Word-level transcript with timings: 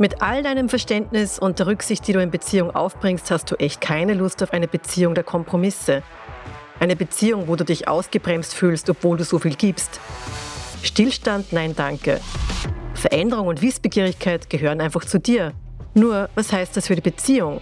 Mit 0.00 0.22
all 0.22 0.44
deinem 0.44 0.68
Verständnis 0.68 1.40
und 1.40 1.58
der 1.58 1.66
Rücksicht, 1.66 2.06
die 2.06 2.12
du 2.12 2.22
in 2.22 2.30
Beziehung 2.30 2.70
aufbringst, 2.70 3.32
hast 3.32 3.50
du 3.50 3.56
echt 3.56 3.80
keine 3.80 4.14
Lust 4.14 4.40
auf 4.44 4.52
eine 4.52 4.68
Beziehung 4.68 5.16
der 5.16 5.24
Kompromisse. 5.24 6.04
Eine 6.78 6.94
Beziehung, 6.94 7.48
wo 7.48 7.56
du 7.56 7.64
dich 7.64 7.88
ausgebremst 7.88 8.54
fühlst, 8.54 8.88
obwohl 8.88 9.16
du 9.16 9.24
so 9.24 9.40
viel 9.40 9.56
gibst. 9.56 9.98
Stillstand, 10.84 11.52
nein, 11.52 11.74
danke. 11.74 12.20
Veränderung 12.94 13.48
und 13.48 13.60
Wissbegierigkeit 13.60 14.48
gehören 14.48 14.80
einfach 14.80 15.04
zu 15.04 15.18
dir. 15.18 15.52
Nur, 15.94 16.30
was 16.36 16.52
heißt 16.52 16.76
das 16.76 16.86
für 16.86 16.94
die 16.94 17.00
Beziehung? 17.00 17.60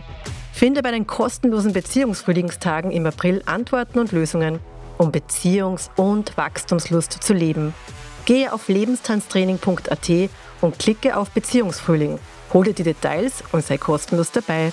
Finde 0.53 0.83
bei 0.83 0.91
den 0.91 1.07
kostenlosen 1.07 1.73
Beziehungsfrühlingstagen 1.73 2.91
im 2.91 3.07
April 3.07 3.43
Antworten 3.47 3.99
und 3.99 4.13
Lösungen, 4.13 4.59
um 4.99 5.11
Beziehungs- 5.11 5.89
und 5.97 6.37
Wachstumslust 6.37 7.13
zu 7.15 7.33
leben. 7.33 7.73
Gehe 8.27 8.53
auf 8.53 8.69
lebenstanztraining.at 8.69 10.11
und 10.61 10.79
klicke 10.79 11.17
auf 11.17 11.31
Beziehungsfrühling. 11.31 12.19
Hol 12.53 12.65
dir 12.65 12.75
die 12.75 12.83
Details 12.83 13.43
und 13.53 13.65
sei 13.65 13.79
kostenlos 13.79 14.31
dabei. 14.31 14.73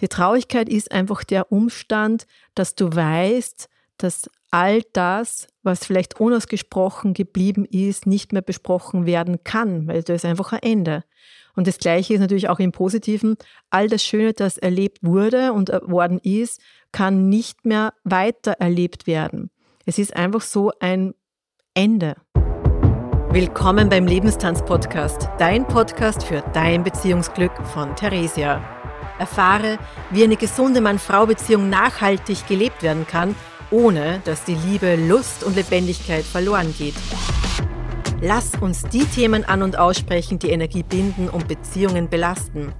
Die 0.00 0.08
Traurigkeit 0.08 0.68
ist 0.68 0.92
einfach 0.92 1.24
der 1.24 1.50
Umstand, 1.50 2.26
dass 2.54 2.74
du 2.74 2.94
weißt, 2.94 3.68
dass 3.96 4.30
all 4.50 4.82
das, 4.92 5.48
was 5.62 5.84
vielleicht 5.84 6.20
unausgesprochen 6.20 7.14
geblieben 7.14 7.64
ist, 7.64 8.06
nicht 8.06 8.32
mehr 8.32 8.42
besprochen 8.42 9.06
werden 9.06 9.42
kann, 9.44 9.86
weil 9.88 10.02
da 10.02 10.14
ist 10.14 10.24
einfach 10.24 10.52
ein 10.52 10.62
Ende. 10.62 11.04
Und 11.56 11.66
das 11.66 11.78
Gleiche 11.78 12.14
ist 12.14 12.20
natürlich 12.20 12.48
auch 12.48 12.60
im 12.60 12.70
Positiven. 12.70 13.36
All 13.70 13.88
das 13.88 14.04
Schöne, 14.04 14.32
das 14.32 14.58
erlebt 14.58 14.98
wurde 15.02 15.52
und 15.52 15.70
worden 15.82 16.20
ist, 16.22 16.60
kann 16.92 17.28
nicht 17.28 17.64
mehr 17.64 17.92
weiter 18.04 18.52
erlebt 18.52 19.08
werden. 19.08 19.50
Es 19.84 19.98
ist 19.98 20.14
einfach 20.14 20.42
so 20.42 20.70
ein 20.78 21.14
Ende. 21.78 22.16
Willkommen 23.30 23.88
beim 23.88 24.04
Lebenstanz-Podcast, 24.04 25.28
dein 25.38 25.64
Podcast 25.64 26.24
für 26.24 26.42
dein 26.52 26.82
Beziehungsglück 26.82 27.52
von 27.72 27.94
Theresia. 27.94 28.60
Erfahre, 29.20 29.78
wie 30.10 30.24
eine 30.24 30.34
gesunde 30.34 30.80
Mann-Frau-Beziehung 30.80 31.70
nachhaltig 31.70 32.48
gelebt 32.48 32.82
werden 32.82 33.06
kann, 33.06 33.36
ohne 33.70 34.20
dass 34.24 34.42
die 34.42 34.56
Liebe, 34.56 34.96
Lust 34.96 35.44
und 35.44 35.54
Lebendigkeit 35.54 36.24
verloren 36.24 36.74
geht. 36.76 36.96
Lass 38.20 38.56
uns 38.60 38.82
die 38.82 39.04
Themen 39.04 39.44
an 39.44 39.62
und 39.62 39.78
aussprechen, 39.78 40.40
die 40.40 40.50
Energie 40.50 40.82
binden 40.82 41.28
und 41.28 41.46
Beziehungen 41.46 42.08
belasten. 42.08 42.72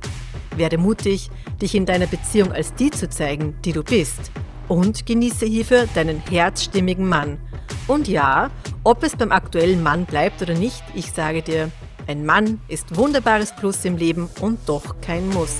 Werde 0.56 0.76
mutig, 0.76 1.30
dich 1.62 1.76
in 1.76 1.86
deiner 1.86 2.08
Beziehung 2.08 2.50
als 2.50 2.74
die 2.74 2.90
zu 2.90 3.08
zeigen, 3.08 3.54
die 3.64 3.72
du 3.72 3.84
bist. 3.84 4.32
Und 4.66 5.06
genieße 5.06 5.46
hierfür 5.46 5.86
deinen 5.94 6.20
herzstimmigen 6.28 7.08
Mann. 7.08 7.38
Und 7.86 8.06
ja, 8.06 8.50
ob 8.84 9.02
es 9.02 9.16
beim 9.16 9.32
aktuellen 9.32 9.82
Mann 9.82 10.04
bleibt 10.04 10.42
oder 10.42 10.54
nicht, 10.54 10.82
ich 10.94 11.12
sage 11.12 11.42
dir, 11.42 11.70
ein 12.06 12.24
Mann 12.24 12.60
ist 12.68 12.96
wunderbares 12.96 13.54
Plus 13.54 13.84
im 13.84 13.96
Leben 13.96 14.30
und 14.40 14.60
doch 14.66 15.00
kein 15.00 15.28
Muss. 15.28 15.56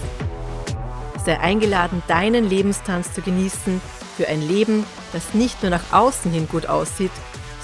Sei 1.24 1.39
eingeladen, 1.39 2.02
deinen 2.08 2.48
Lebenstanz 2.48 3.12
zu 3.12 3.20
genießen 3.20 3.80
für 4.16 4.28
ein 4.28 4.41
Leben, 4.46 4.84
das 5.12 5.34
nicht 5.34 5.62
nur 5.62 5.70
nach 5.70 5.92
außen 5.92 6.33
hin 6.33 6.48
gut 6.48 6.66
aussieht, 6.66 7.12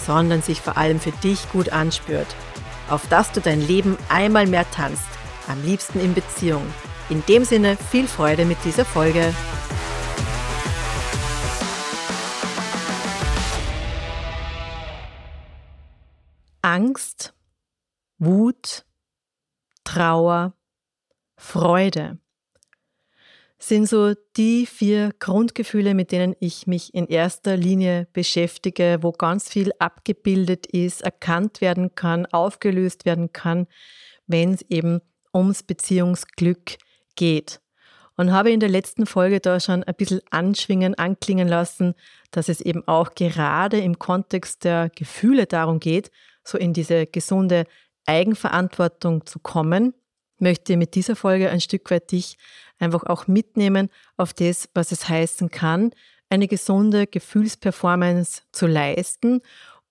sondern 0.06 0.42
sich 0.42 0.60
vor 0.60 0.76
allem 0.76 1.00
für 1.00 1.12
dich 1.12 1.50
gut 1.50 1.70
anspürt. 1.70 2.26
Auf 2.90 3.08
dass 3.08 3.32
du 3.32 3.40
dein 3.40 3.66
Leben 3.66 3.96
einmal 4.08 4.46
mehr 4.46 4.70
tanzt, 4.70 5.08
am 5.48 5.62
liebsten 5.64 6.00
in 6.00 6.12
Beziehung. 6.14 6.62
In 7.08 7.24
dem 7.26 7.44
Sinne 7.44 7.76
viel 7.90 8.06
Freude 8.06 8.44
mit 8.44 8.58
dieser 8.64 8.84
Folge. 8.84 9.32
Angst, 16.64 17.34
Wut, 18.16 18.86
Trauer, 19.84 20.54
Freude 21.36 22.18
sind 23.58 23.86
so 23.86 24.14
die 24.38 24.64
vier 24.64 25.12
Grundgefühle, 25.18 25.92
mit 25.92 26.10
denen 26.10 26.34
ich 26.40 26.66
mich 26.66 26.94
in 26.94 27.06
erster 27.06 27.58
Linie 27.58 28.08
beschäftige, 28.14 28.98
wo 29.02 29.12
ganz 29.12 29.50
viel 29.50 29.72
abgebildet 29.78 30.64
ist, 30.64 31.02
erkannt 31.02 31.60
werden 31.60 31.94
kann, 31.96 32.24
aufgelöst 32.24 33.04
werden 33.04 33.34
kann, 33.34 33.66
wenn 34.26 34.54
es 34.54 34.62
eben 34.70 35.02
ums 35.34 35.64
Beziehungsglück 35.64 36.78
geht. 37.14 37.60
Und 38.16 38.32
habe 38.32 38.52
in 38.52 38.60
der 38.60 38.70
letzten 38.70 39.04
Folge 39.04 39.40
da 39.40 39.60
schon 39.60 39.84
ein 39.84 39.94
bisschen 39.94 40.22
anschwingen, 40.30 40.94
anklingen 40.94 41.48
lassen, 41.48 41.94
dass 42.30 42.48
es 42.48 42.62
eben 42.62 42.88
auch 42.88 43.14
gerade 43.14 43.80
im 43.80 43.98
Kontext 43.98 44.64
der 44.64 44.88
Gefühle 44.88 45.44
darum 45.46 45.78
geht, 45.78 46.10
so 46.44 46.58
in 46.58 46.72
diese 46.72 47.06
gesunde 47.06 47.64
Eigenverantwortung 48.06 49.26
zu 49.26 49.38
kommen, 49.38 49.94
möchte 50.38 50.76
mit 50.76 50.94
dieser 50.94 51.16
Folge 51.16 51.50
ein 51.50 51.60
Stück 51.60 51.90
weit 51.90 52.12
dich 52.12 52.36
einfach 52.78 53.04
auch 53.04 53.26
mitnehmen 53.26 53.88
auf 54.16 54.32
das, 54.32 54.68
was 54.74 54.92
es 54.92 55.08
heißen 55.08 55.50
kann, 55.50 55.92
eine 56.28 56.48
gesunde 56.48 57.06
Gefühlsperformance 57.06 58.42
zu 58.52 58.66
leisten 58.66 59.40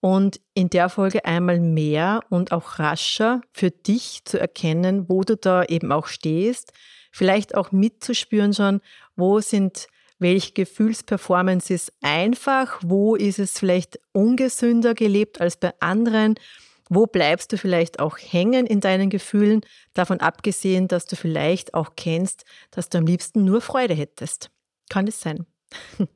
und 0.02 0.41
in 0.53 0.69
der 0.69 0.90
Folge 0.90 1.24
einmal 1.24 1.59
mehr 1.59 2.19
und 2.30 2.52
auch 2.52 2.78
rascher 2.80 3.41
für 3.53 3.72
dich 3.72 4.25
zu 4.25 4.40
erkennen, 4.40 5.08
wo 5.08 5.24
du 5.24 5.38
da 5.38 5.64
eben 5.64 5.91
auch 5.91 6.08
stehst, 6.08 6.74
vielleicht 7.12 7.56
auch 7.56 7.72
mitzuspüren 7.72 8.53
schon, 8.53 8.81
wo 9.16 9.40
sind 9.40 9.88
welche 10.23 10.53
Gefühlsperformances 10.53 11.94
einfach, 12.01 12.79
wo 12.84 13.16
ist 13.16 13.38
es 13.38 13.59
vielleicht 13.59 14.00
ungesünder 14.11 14.95
gelebt 14.95 15.39
als 15.39 15.57
bei 15.57 15.72
anderen? 15.79 16.35
Wo 16.89 17.06
bleibst 17.06 17.53
du 17.53 17.57
vielleicht 17.57 18.00
auch 18.00 18.17
hängen 18.17 18.66
in 18.66 18.79
deinen 18.79 19.11
Gefühlen, 19.11 19.61
davon 19.94 20.19
abgesehen, 20.19 20.88
dass 20.88 21.06
du 21.06 21.16
vielleicht 21.16 21.75
auch 21.75 21.91
kennst, 21.95 22.45
dass 22.72 22.89
du 22.89 22.97
am 22.97 23.06
liebsten 23.06 23.45
nur 23.45 23.61
Freude 23.61 23.94
hättest? 23.94 24.50
Kann 24.89 25.07
es 25.07 25.22
sein? 25.22 25.45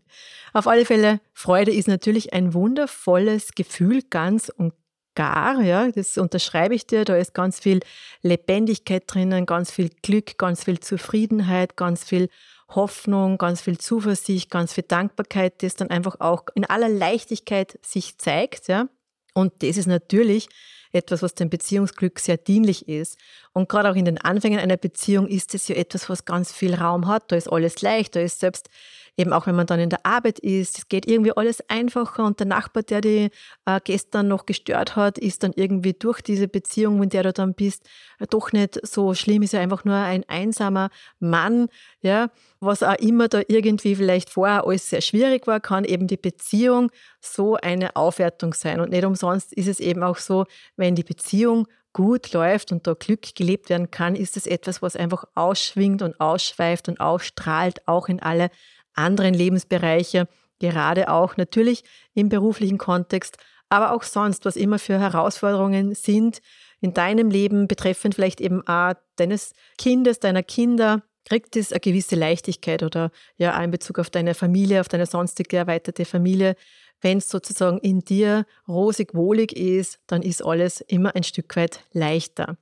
Auf 0.53 0.67
alle 0.67 0.85
Fälle, 0.85 1.19
Freude 1.33 1.71
ist 1.71 1.87
natürlich 1.87 2.33
ein 2.33 2.53
wundervolles 2.53 3.53
Gefühl, 3.53 4.01
ganz 4.09 4.49
und 4.49 4.73
gar, 5.15 5.61
ja, 5.61 5.91
das 5.91 6.17
unterschreibe 6.17 6.75
ich 6.75 6.85
dir, 6.85 7.03
da 7.03 7.15
ist 7.15 7.33
ganz 7.33 7.59
viel 7.59 7.79
Lebendigkeit 8.21 9.03
drinnen, 9.07 9.47
ganz 9.47 9.71
viel 9.71 9.89
Glück, 10.03 10.37
ganz 10.37 10.65
viel 10.65 10.79
Zufriedenheit, 10.79 11.75
ganz 11.75 12.03
viel 12.03 12.29
Hoffnung, 12.69 13.37
ganz 13.37 13.61
viel 13.61 13.77
Zuversicht, 13.77 14.49
ganz 14.49 14.73
viel 14.73 14.83
Dankbarkeit, 14.83 15.63
das 15.63 15.75
dann 15.75 15.89
einfach 15.89 16.19
auch 16.19 16.45
in 16.55 16.65
aller 16.65 16.89
Leichtigkeit 16.89 17.79
sich 17.81 18.17
zeigt, 18.17 18.67
ja. 18.67 18.89
Und 19.33 19.61
das 19.61 19.77
ist 19.77 19.87
natürlich 19.87 20.49
etwas, 20.91 21.21
was 21.21 21.35
dem 21.35 21.49
Beziehungsglück 21.49 22.19
sehr 22.19 22.37
dienlich 22.37 22.87
ist. 22.87 23.17
Und 23.57 23.69
gerade 23.69 23.89
auch 23.89 23.95
in 23.95 24.05
den 24.05 24.19
Anfängen 24.19 24.59
einer 24.59 24.77
Beziehung 24.77 25.27
ist 25.27 25.55
es 25.55 25.67
ja 25.67 25.75
etwas, 25.75 26.11
was 26.11 26.25
ganz 26.25 26.51
viel 26.51 26.75
Raum 26.75 27.07
hat. 27.07 27.31
Da 27.31 27.35
ist 27.35 27.51
alles 27.51 27.81
leicht, 27.81 28.15
da 28.15 28.19
ist 28.19 28.39
selbst 28.39 28.69
eben 29.17 29.33
auch 29.33 29.47
wenn 29.47 29.55
man 29.55 29.65
dann 29.65 29.79
in 29.79 29.89
der 29.89 30.05
Arbeit 30.05 30.37
ist, 30.37 30.77
es 30.77 30.89
geht 30.89 31.07
irgendwie 31.07 31.35
alles 31.35 31.67
einfacher 31.67 32.23
und 32.23 32.39
der 32.39 32.45
Nachbar, 32.45 32.83
der 32.83 33.01
die 33.01 33.31
äh, 33.65 33.79
gestern 33.83 34.27
noch 34.27 34.45
gestört 34.45 34.95
hat, 34.95 35.17
ist 35.17 35.41
dann 35.41 35.53
irgendwie 35.55 35.93
durch 35.93 36.21
diese 36.21 36.47
Beziehung, 36.47 37.01
in 37.01 37.09
der 37.09 37.23
du 37.23 37.33
dann 37.33 37.55
bist, 37.55 37.89
doch 38.29 38.51
nicht 38.51 38.79
so 38.85 39.15
schlimm, 39.15 39.41
ist 39.41 39.53
ja 39.53 39.59
einfach 39.59 39.85
nur 39.85 39.95
ein 39.95 40.23
einsamer 40.27 40.91
Mann, 41.19 41.67
ja, 42.01 42.29
was 42.59 42.83
auch 42.83 42.93
immer 42.99 43.27
da 43.27 43.41
irgendwie 43.47 43.95
vielleicht 43.95 44.29
vorher 44.29 44.67
alles 44.67 44.87
sehr 44.87 45.01
schwierig 45.01 45.47
war, 45.47 45.59
kann 45.59 45.83
eben 45.83 46.05
die 46.05 46.17
Beziehung 46.17 46.91
so 47.19 47.55
eine 47.55 47.95
Aufwertung 47.95 48.53
sein. 48.53 48.79
Und 48.79 48.91
nicht 48.91 49.03
umsonst 49.03 49.51
ist 49.53 49.67
es 49.67 49.79
eben 49.79 50.03
auch 50.03 50.17
so, 50.17 50.45
wenn 50.75 50.93
die 50.93 51.03
Beziehung 51.03 51.67
gut 51.97 52.31
läuft 52.31 52.71
und 52.71 52.85
da 52.85 52.93
Glück 52.93 53.33
gelebt 53.33 53.71
werden 53.71 53.89
kann, 53.89 54.15
ist 54.15 54.37
es 54.37 54.45
etwas, 54.45 54.83
was 54.83 54.95
einfach 54.95 55.23
ausschwingt 55.33 56.03
und 56.03 56.21
ausschweift 56.21 56.89
und 56.89 56.99
ausstrahlt, 56.99 57.87
auch 57.87 58.07
in 58.07 58.19
alle 58.19 58.51
anderen 58.93 59.33
Lebensbereiche, 59.33 60.27
gerade 60.59 61.09
auch 61.09 61.37
natürlich 61.37 61.83
im 62.13 62.29
beruflichen 62.29 62.77
Kontext, 62.77 63.37
aber 63.69 63.93
auch 63.93 64.03
sonst, 64.03 64.45
was 64.45 64.55
immer 64.55 64.77
für 64.77 64.99
Herausforderungen 64.99 65.95
sind 65.95 66.41
in 66.81 66.93
deinem 66.93 67.31
Leben, 67.31 67.67
betreffend 67.67 68.13
vielleicht 68.13 68.41
eben 68.41 68.61
auch 68.67 68.93
deines 69.15 69.53
Kindes, 69.79 70.19
deiner 70.19 70.43
Kinder, 70.43 71.01
kriegt 71.25 71.55
es 71.55 71.71
eine 71.71 71.79
gewisse 71.79 72.15
Leichtigkeit 72.15 72.83
oder 72.83 73.09
ja 73.37 73.59
in 73.63 73.71
Bezug 73.71 73.97
auf 73.97 74.11
deine 74.11 74.35
Familie, 74.35 74.81
auf 74.81 74.87
deine 74.87 75.07
sonstige 75.07 75.57
erweiterte 75.57 76.05
Familie. 76.05 76.55
Wenn 77.01 77.19
es 77.19 77.29
sozusagen 77.29 77.77
in 77.79 77.99
dir 77.99 78.45
rosig 78.67 79.13
wohlig 79.13 79.55
ist, 79.55 79.99
dann 80.07 80.21
ist 80.21 80.43
alles 80.43 80.81
immer 80.81 81.15
ein 81.15 81.23
Stück 81.23 81.55
weit 81.55 81.81
leichter. 81.91 82.57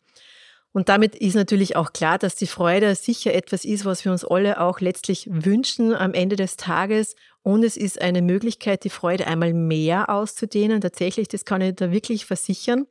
Und 0.76 0.90
damit 0.90 1.16
ist 1.16 1.36
natürlich 1.36 1.78
auch 1.78 1.94
klar, 1.94 2.18
dass 2.18 2.36
die 2.36 2.48
Freude 2.48 2.96
sicher 2.96 3.34
etwas 3.34 3.64
ist, 3.64 3.86
was 3.86 4.04
wir 4.04 4.12
uns 4.12 4.26
alle 4.26 4.60
auch 4.60 4.82
letztlich 4.82 5.30
wünschen 5.32 5.96
am 5.96 6.14
Ende 6.14 6.36
des 6.36 6.58
Tages. 6.58 7.16
Und 7.44 7.64
es 7.64 7.78
ist 7.78 8.02
eine 8.02 8.22
Möglichkeit, 8.22 8.84
die 8.84 8.90
Freude 8.90 9.26
einmal 9.26 9.54
mehr 9.54 10.10
auszudehnen. 10.10 10.82
Tatsächlich, 10.82 11.30
das 11.30 11.46
kann 11.46 11.62
ich 11.62 11.76
da 11.76 11.92
wirklich 11.92 12.26
versichern, 12.26 12.88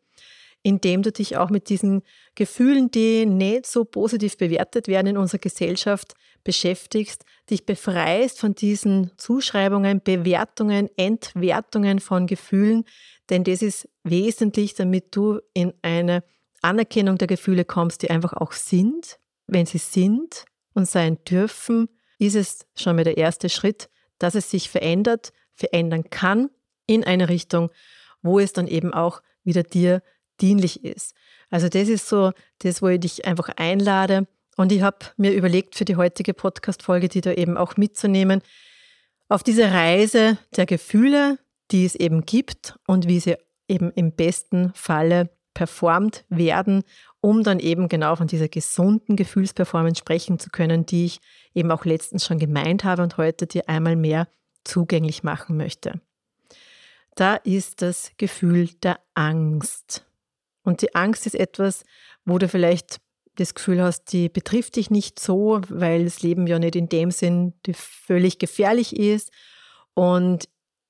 indem 0.63 1.03
du 1.03 1.13
dich 1.13 1.37
auch 1.37 1.51
mit 1.51 1.69
diesen 1.69 2.01
Gefühlen, 2.35 2.91
die 2.91 3.27
nicht 3.27 3.67
so 3.67 3.85
positiv 3.85 4.39
bewertet 4.39 4.89
werden 4.89 5.09
in 5.09 5.19
unserer 5.19 5.41
Gesellschaft, 5.41 6.15
beschäftigst, 6.45 7.25
dich 7.51 7.67
befreist 7.67 8.39
von 8.39 8.55
diesen 8.55 9.11
Zuschreibungen, 9.17 10.01
Bewertungen, 10.03 10.89
Entwertungen 10.97 11.99
von 11.99 12.27
Gefühlen, 12.27 12.85
denn 13.31 13.45
das 13.45 13.63
ist 13.63 13.89
wesentlich, 14.03 14.75
damit 14.75 15.17
du 15.17 15.41
in 15.55 15.73
eine 15.83 16.23
Anerkennung 16.61 17.19
der 17.19 17.29
Gefühle 17.29 17.65
kommst, 17.65 18.03
die 18.03 18.11
einfach 18.11 18.35
auch 18.35 18.53
sind. 18.53 19.19
Wenn 19.47 19.67
sie 19.67 19.79
sind 19.79 20.45
und 20.75 20.89
sein 20.89 21.19
dürfen, 21.25 21.89
ist 22.19 22.37
es 22.37 22.67
schon 22.75 22.97
mal 22.97 23.05
der 23.05 23.19
erste 23.19 23.49
Schritt, 23.49 23.89
dass 24.19 24.35
es 24.35 24.51
sich 24.51 24.71
verändert, 24.71 25.33
verändern 25.55 26.09
kann 26.11 26.51
in 26.87 27.05
eine 27.05 27.29
Richtung, 27.29 27.71
wo 28.23 28.39
es 28.39 28.53
dann 28.53 28.67
eben 28.67 28.93
auch 28.93 29.23
wieder 29.43 29.63
dir 29.63 30.03
dienlich 30.41 30.85
ist. 30.85 31.15
Also 31.51 31.69
das 31.69 31.89
ist 31.89 32.09
so 32.09 32.33
das, 32.59 32.83
wo 32.83 32.89
ich 32.89 33.01
dich 33.01 33.27
einfach 33.27 33.49
einlade. 33.57 34.27
Und 34.57 34.73
ich 34.73 34.83
habe 34.83 34.99
mir 35.17 35.33
überlegt, 35.33 35.75
für 35.75 35.85
die 35.85 35.97
heutige 35.97 36.35
Podcast-Folge, 36.35 37.09
die 37.09 37.21
da 37.21 37.33
eben 37.33 37.57
auch 37.57 37.77
mitzunehmen, 37.77 38.43
auf 39.29 39.43
diese 39.43 39.73
Reise 39.73 40.39
der 40.57 40.67
Gefühle, 40.67 41.39
die 41.71 41.85
es 41.85 41.95
eben 41.95 42.25
gibt 42.25 42.79
und 42.87 43.09
wie 43.09 43.21
sie 43.21 43.37
eben 43.69 43.91
im 43.93 44.13
besten 44.13 44.73
Falle 44.75 45.31
performt 45.55 46.25
werden, 46.29 46.83
um 47.21 47.43
dann 47.43 47.59
eben 47.59 47.89
genau 47.89 48.17
von 48.17 48.27
dieser 48.27 48.49
gesunden 48.49 49.17
Gefühlsperformance 49.17 50.01
sprechen 50.01 50.39
zu 50.39 50.51
können, 50.51 50.85
die 50.85 51.07
ich 51.07 51.21
eben 51.55 51.71
auch 51.71 51.85
letztens 51.85 52.27
schon 52.27 52.39
gemeint 52.39 52.85
habe 52.85 53.03
und 53.03 53.17
heute 53.17 53.47
dir 53.47 53.69
einmal 53.69 53.97
mehr 53.97 54.29
zugänglich 54.65 55.23
machen 55.23 55.57
möchte. 55.57 56.01
Da 57.15 57.37
ist 57.37 57.81
das 57.83 58.13
Gefühl 58.17 58.69
der 58.83 58.99
Angst. 59.15 60.05
Und 60.65 60.83
die 60.83 60.95
Angst 60.95 61.27
ist 61.27 61.35
etwas, 61.35 61.85
wo 62.25 62.39
du 62.39 62.49
vielleicht 62.49 63.01
das 63.37 63.55
Gefühl 63.55 63.83
hast, 63.83 64.13
die 64.13 64.29
betrifft 64.29 64.77
dich 64.77 64.91
nicht 64.91 65.19
so, 65.19 65.61
weil 65.69 66.05
das 66.05 66.23
Leben 66.23 66.47
ja 66.47 66.59
nicht 66.59 66.77
in 66.77 66.89
dem 66.89 67.11
Sinn 67.11 67.55
völlig 67.73 68.39
gefährlich 68.39 68.97
ist. 68.97 69.31
Und 69.95 70.49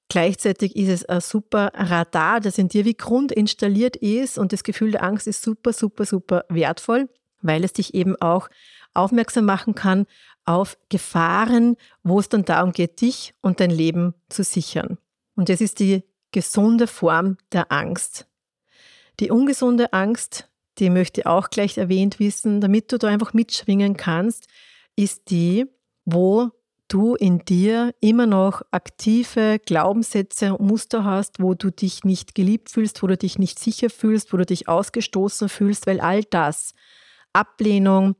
gleichzeitig 0.08 0.76
ist 0.76 0.88
es 0.88 1.04
ein 1.04 1.20
super 1.20 1.70
Radar, 1.74 2.40
das 2.40 2.58
in 2.58 2.68
dir 2.68 2.84
wie 2.84 2.94
Grund 2.94 3.32
installiert 3.32 3.96
ist. 3.96 4.38
Und 4.38 4.52
das 4.52 4.64
Gefühl 4.64 4.92
der 4.92 5.02
Angst 5.02 5.26
ist 5.26 5.42
super, 5.42 5.72
super, 5.72 6.04
super 6.04 6.44
wertvoll, 6.48 7.08
weil 7.42 7.64
es 7.64 7.72
dich 7.72 7.94
eben 7.94 8.16
auch 8.20 8.48
aufmerksam 8.92 9.44
machen 9.44 9.74
kann 9.74 10.06
auf 10.44 10.76
Gefahren, 10.88 11.76
wo 12.02 12.20
es 12.20 12.28
dann 12.28 12.44
darum 12.44 12.72
geht, 12.72 13.00
dich 13.00 13.34
und 13.40 13.60
dein 13.60 13.70
Leben 13.70 14.14
zu 14.28 14.44
sichern. 14.44 14.98
Und 15.36 15.48
das 15.48 15.60
ist 15.60 15.80
die 15.80 16.04
gesunde 16.32 16.86
Form 16.86 17.38
der 17.52 17.72
Angst. 17.72 18.26
Die 19.20 19.30
ungesunde 19.30 19.92
Angst, 19.92 20.48
die 20.78 20.90
möchte 20.90 21.26
auch 21.26 21.50
gleich 21.50 21.78
erwähnt 21.78 22.18
wissen, 22.18 22.60
damit 22.60 22.92
du 22.92 22.98
da 22.98 23.08
einfach 23.08 23.32
mitschwingen 23.32 23.96
kannst, 23.96 24.46
ist 24.96 25.30
die, 25.30 25.66
wo 26.04 26.50
du 26.88 27.14
in 27.14 27.38
dir 27.40 27.94
immer 28.00 28.26
noch 28.26 28.62
aktive 28.70 29.58
Glaubenssätze 29.64 30.54
und 30.54 30.66
Muster 30.66 31.04
hast, 31.04 31.40
wo 31.40 31.54
du 31.54 31.70
dich 31.70 32.04
nicht 32.04 32.34
geliebt 32.34 32.70
fühlst, 32.70 33.02
wo 33.02 33.06
du 33.06 33.16
dich 33.16 33.38
nicht 33.38 33.58
sicher 33.58 33.90
fühlst, 33.90 34.32
wo 34.32 34.36
du 34.36 34.46
dich 34.46 34.68
ausgestoßen 34.68 35.48
fühlst, 35.48 35.86
weil 35.86 36.00
all 36.00 36.22
das, 36.24 36.74
Ablehnung, 37.32 38.16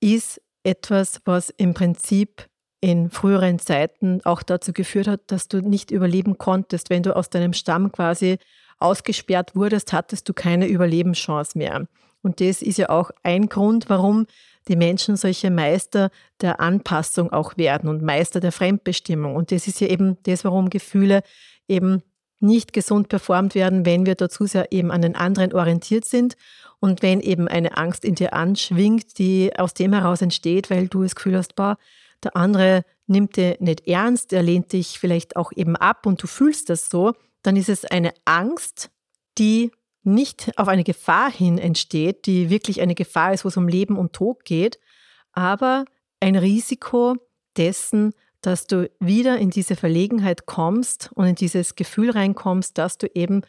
ist 0.00 0.40
etwas, 0.62 1.20
was 1.24 1.50
im 1.50 1.74
Prinzip 1.74 2.48
in 2.80 3.10
früheren 3.10 3.58
Zeiten 3.58 4.20
auch 4.24 4.42
dazu 4.42 4.72
geführt 4.72 5.06
hat, 5.06 5.20
dass 5.26 5.48
du 5.48 5.60
nicht 5.60 5.90
überleben 5.90 6.38
konntest. 6.38 6.88
Wenn 6.88 7.02
du 7.02 7.14
aus 7.14 7.28
deinem 7.28 7.52
Stamm 7.52 7.92
quasi 7.92 8.38
ausgesperrt 8.80 9.54
wurdest, 9.54 9.92
hattest 9.92 10.28
du 10.28 10.32
keine 10.32 10.66
Überlebenschance 10.66 11.56
mehr. 11.56 11.86
Und 12.22 12.40
das 12.40 12.62
ist 12.62 12.78
ja 12.78 12.90
auch 12.90 13.10
ein 13.22 13.48
Grund, 13.48 13.88
warum 13.88 14.26
die 14.68 14.76
Menschen 14.76 15.16
solche 15.16 15.50
Meister 15.50 16.10
der 16.40 16.60
Anpassung 16.60 17.32
auch 17.32 17.56
werden 17.56 17.88
und 17.88 18.02
Meister 18.02 18.40
der 18.40 18.52
Fremdbestimmung. 18.52 19.34
Und 19.34 19.52
das 19.52 19.66
ist 19.66 19.80
ja 19.80 19.88
eben 19.88 20.18
das, 20.24 20.44
warum 20.44 20.70
Gefühle 20.70 21.22
eben 21.66 22.02
nicht 22.40 22.72
gesund 22.72 23.08
performt 23.08 23.54
werden, 23.54 23.84
wenn 23.84 24.06
wir 24.06 24.14
dazu 24.14 24.46
sehr 24.46 24.72
eben 24.72 24.90
an 24.90 25.02
den 25.02 25.14
anderen 25.14 25.52
orientiert 25.52 26.04
sind 26.04 26.36
und 26.78 27.02
wenn 27.02 27.20
eben 27.20 27.48
eine 27.48 27.76
Angst 27.76 28.04
in 28.04 28.14
dir 28.14 28.32
anschwingt, 28.32 29.18
die 29.18 29.52
aus 29.58 29.74
dem 29.74 29.92
heraus 29.92 30.22
entsteht, 30.22 30.70
weil 30.70 30.88
du 30.88 31.02
das 31.02 31.14
Gefühl 31.14 31.36
hast, 31.36 31.54
boah, 31.54 31.76
der 32.22 32.36
andere 32.36 32.84
nimmt 33.06 33.36
dir 33.36 33.56
nicht 33.60 33.86
ernst, 33.86 34.32
er 34.32 34.42
lehnt 34.42 34.72
dich 34.72 34.98
vielleicht 34.98 35.36
auch 35.36 35.52
eben 35.54 35.76
ab 35.76 36.06
und 36.06 36.22
du 36.22 36.26
fühlst 36.26 36.70
das 36.70 36.88
so, 36.88 37.12
dann 37.42 37.56
ist 37.56 37.68
es 37.68 37.84
eine 37.84 38.12
Angst, 38.24 38.90
die 39.38 39.70
nicht 40.02 40.52
auf 40.56 40.68
eine 40.68 40.84
Gefahr 40.84 41.30
hin 41.30 41.58
entsteht, 41.58 42.26
die 42.26 42.50
wirklich 42.50 42.80
eine 42.80 42.94
Gefahr 42.94 43.32
ist, 43.32 43.44
wo 43.44 43.48
es 43.48 43.56
um 43.56 43.68
Leben 43.68 43.96
und 43.96 44.12
Tod 44.12 44.44
geht, 44.44 44.78
aber 45.32 45.84
ein 46.20 46.36
Risiko 46.36 47.16
dessen, 47.56 48.14
dass 48.40 48.66
du 48.66 48.90
wieder 49.00 49.38
in 49.38 49.50
diese 49.50 49.76
Verlegenheit 49.76 50.46
kommst 50.46 51.10
und 51.14 51.26
in 51.26 51.34
dieses 51.34 51.74
Gefühl 51.74 52.10
reinkommst, 52.10 52.78
dass 52.78 52.96
du 52.96 53.06
eben 53.14 53.42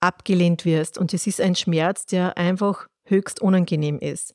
abgelehnt 0.00 0.64
wirst. 0.64 0.98
Und 0.98 1.12
es 1.14 1.26
ist 1.26 1.40
ein 1.40 1.56
Schmerz, 1.56 2.06
der 2.06 2.38
einfach 2.38 2.86
höchst 3.04 3.40
unangenehm 3.40 3.98
ist. 3.98 4.34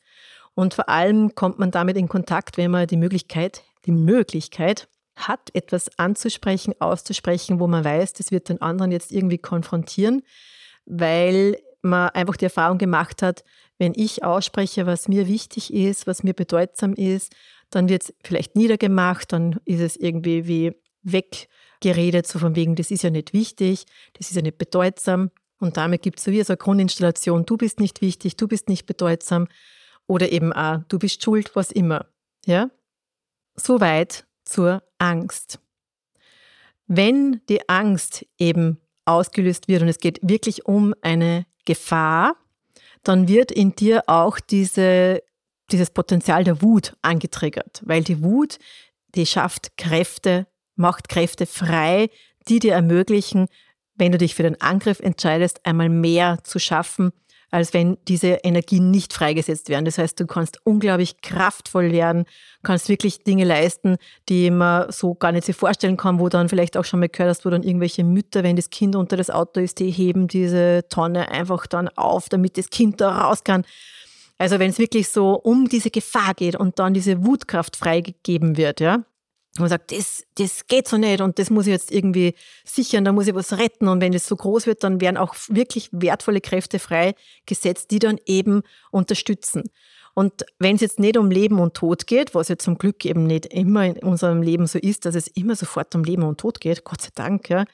Und 0.53 0.73
vor 0.73 0.89
allem 0.89 1.33
kommt 1.35 1.59
man 1.59 1.71
damit 1.71 1.97
in 1.97 2.09
Kontakt, 2.09 2.57
wenn 2.57 2.71
man 2.71 2.87
die 2.87 2.97
Möglichkeit, 2.97 3.63
die 3.85 3.91
Möglichkeit 3.91 4.89
hat, 5.27 5.50
etwas 5.53 5.97
anzusprechen, 5.97 6.73
auszusprechen, 6.79 7.59
wo 7.59 7.68
man 7.68 7.83
weiß, 7.83 8.13
das 8.13 8.31
wird 8.31 8.50
den 8.50 8.62
anderen 8.62 8.91
jetzt 8.91 9.12
irgendwie 9.12 9.38
konfrontieren, 9.38 10.23
weil 10.85 11.57
man 11.81 12.09
einfach 12.09 12.38
die 12.38 12.45
Erfahrung 12.45 12.77
gemacht 12.77 13.21
hat, 13.21 13.44
wenn 13.77 13.94
ich 13.95 14.23
ausspreche, 14.23 14.85
was 14.85 15.07
mir 15.07 15.27
wichtig 15.27 15.73
ist, 15.73 16.06
was 16.06 16.23
mir 16.23 16.33
bedeutsam 16.33 16.94
ist, 16.94 17.33
dann 17.71 17.89
wird 17.89 18.03
es 18.03 18.13
vielleicht 18.23 18.56
niedergemacht, 18.56 19.31
dann 19.33 19.59
ist 19.65 19.79
es 19.79 19.95
irgendwie 19.95 20.47
wie 20.47 20.73
weggeredet, 21.01 22.27
so 22.27 22.38
von 22.38 22.56
wegen, 22.56 22.75
das 22.75 22.91
ist 22.91 23.03
ja 23.03 23.09
nicht 23.09 23.33
wichtig, 23.33 23.85
das 24.13 24.29
ist 24.29 24.35
ja 24.35 24.41
nicht 24.41 24.57
bedeutsam. 24.57 25.31
Und 25.59 25.77
damit 25.77 26.01
gibt 26.01 26.19
es 26.19 26.25
so 26.25 26.31
wie 26.31 26.44
so 26.44 26.53
eine 26.53 26.57
Grundinstallation, 26.57 27.45
du 27.45 27.57
bist 27.57 27.79
nicht 27.79 28.01
wichtig, 28.01 28.35
du 28.35 28.47
bist 28.47 28.69
nicht 28.69 28.85
bedeutsam 28.85 29.47
oder 30.07 30.31
eben 30.31 30.53
auch, 30.53 30.79
du 30.88 31.00
bist 31.00 31.23
schuld, 31.23 31.56
was 31.56 31.71
immer. 31.71 32.07
Ja? 32.45 32.69
Soweit 33.56 34.25
zur 34.43 34.83
Angst. 34.97 35.59
Wenn 36.88 37.41
die 37.47 37.67
Angst 37.69 38.25
eben 38.38 38.79
ausgelöst 39.05 39.67
wird 39.67 39.81
und 39.81 39.88
es 39.88 39.99
geht 39.99 40.19
wirklich 40.21 40.65
um 40.65 40.93
eine 41.01 41.45
Gefahr, 41.65 42.35
dann 43.03 43.27
wird 43.27 43.51
in 43.51 43.75
dir 43.75 44.03
auch 44.07 44.39
diese, 44.39 45.23
dieses 45.71 45.89
Potenzial 45.89 46.43
der 46.43 46.61
Wut 46.61 46.95
angetriggert, 47.01 47.81
weil 47.85 48.03
die 48.03 48.23
Wut, 48.23 48.59
die 49.15 49.25
schafft 49.25 49.77
Kräfte, 49.77 50.47
macht 50.75 51.09
Kräfte 51.09 51.45
frei, 51.45 52.09
die 52.47 52.59
dir 52.59 52.73
ermöglichen, 52.73 53.47
wenn 53.95 54.11
du 54.11 54.17
dich 54.17 54.35
für 54.35 54.44
den 54.44 54.59
Angriff 54.61 54.99
entscheidest, 54.99 55.65
einmal 55.65 55.89
mehr 55.89 56.39
zu 56.44 56.59
schaffen, 56.59 57.11
als 57.51 57.74
wenn 57.74 57.98
diese 58.07 58.39
Energien 58.44 58.89
nicht 58.92 59.13
freigesetzt 59.13 59.68
werden. 59.69 59.83
Das 59.83 59.97
heißt, 59.97 60.19
du 60.19 60.25
kannst 60.25 60.59
unglaublich 60.64 61.21
kraftvoll 61.21 61.92
werden, 61.92 62.25
kannst 62.64 62.87
wirklich 62.87 63.23
Dinge 63.23 63.44
leisten, 63.44 63.97
die 64.30 64.49
man 64.49 64.90
so 64.92 65.14
gar 65.14 65.33
nicht 65.33 65.45
sich 65.45 65.56
vorstellen 65.56 65.97
kann, 65.97 66.19
wo 66.19 66.30
dann 66.30 66.47
vielleicht 66.47 66.78
auch 66.78 66.85
schon 66.85 67.02
mal 67.02 67.09
gehört 67.09 67.30
hast, 67.30 67.45
wo 67.45 67.49
dann 67.49 67.64
irgendwelche 67.64 68.06
Mütter, 68.06 68.44
wenn 68.44 68.56
das 68.56 68.69
Kind 68.69 68.95
unter 68.95 69.18
das 69.18 69.30
Auto 69.30 69.59
ist, 69.59 69.80
die 69.80 69.92
heben 69.92 70.30
diese 70.30 70.85
Tonne 70.90 71.30
einfach 71.30 71.68
dann 71.68 71.90
auf, 71.90 72.30
damit 72.30 72.57
das 72.57 72.69
Kind 72.69 73.02
da 73.02 73.11
raus 73.23 73.44
kann. 73.44 73.66
Also 74.37 74.57
wenn 74.57 74.71
es 74.71 74.80
wirklich 74.80 75.09
so 75.09 75.33
um 75.33 75.68
diese 75.68 75.92
Gefahr 75.92 76.33
geht 76.33 76.56
und 76.56 76.80
dann 76.80 76.94
diese 76.94 77.25
Wutkraft 77.25 77.75
freigegeben 77.75 78.57
wird, 78.57 78.80
ja, 78.80 79.04
und 79.57 79.61
man 79.61 79.69
sagt, 79.69 79.91
das, 79.91 80.23
das 80.35 80.67
geht 80.67 80.87
so 80.87 80.97
nicht 80.97 81.19
und 81.19 81.37
das 81.37 81.49
muss 81.49 81.67
ich 81.67 81.73
jetzt 81.73 81.91
irgendwie 81.91 82.35
sichern, 82.63 83.03
da 83.03 83.11
muss 83.11 83.27
ich 83.27 83.35
was 83.35 83.57
retten. 83.57 83.89
Und 83.89 83.99
wenn 83.99 84.13
es 84.13 84.25
so 84.25 84.37
groß 84.37 84.65
wird, 84.65 84.83
dann 84.83 85.01
werden 85.01 85.17
auch 85.17 85.35
wirklich 85.49 85.89
wertvolle 85.91 86.39
Kräfte 86.39 86.79
freigesetzt, 86.79 87.91
die 87.91 87.99
dann 87.99 88.17
eben 88.25 88.61
unterstützen. 88.91 89.63
Und 90.13 90.45
wenn 90.59 90.75
es 90.75 90.81
jetzt 90.81 90.99
nicht 90.99 91.17
um 91.17 91.31
Leben 91.31 91.59
und 91.59 91.73
Tod 91.73 92.07
geht, 92.07 92.33
was 92.33 92.47
ja 92.47 92.57
zum 92.57 92.77
Glück 92.77 93.03
eben 93.03 93.25
nicht 93.25 93.45
immer 93.47 93.85
in 93.85 93.97
unserem 93.97 94.41
Leben 94.41 94.67
so 94.67 94.79
ist, 94.79 95.05
dass 95.05 95.15
es 95.15 95.27
immer 95.27 95.55
sofort 95.55 95.93
um 95.95 96.03
Leben 96.03 96.23
und 96.23 96.39
Tod 96.39 96.61
geht, 96.61 96.85
Gott 96.85 97.01
sei 97.01 97.09
Dank, 97.13 97.49
ja, 97.49 97.65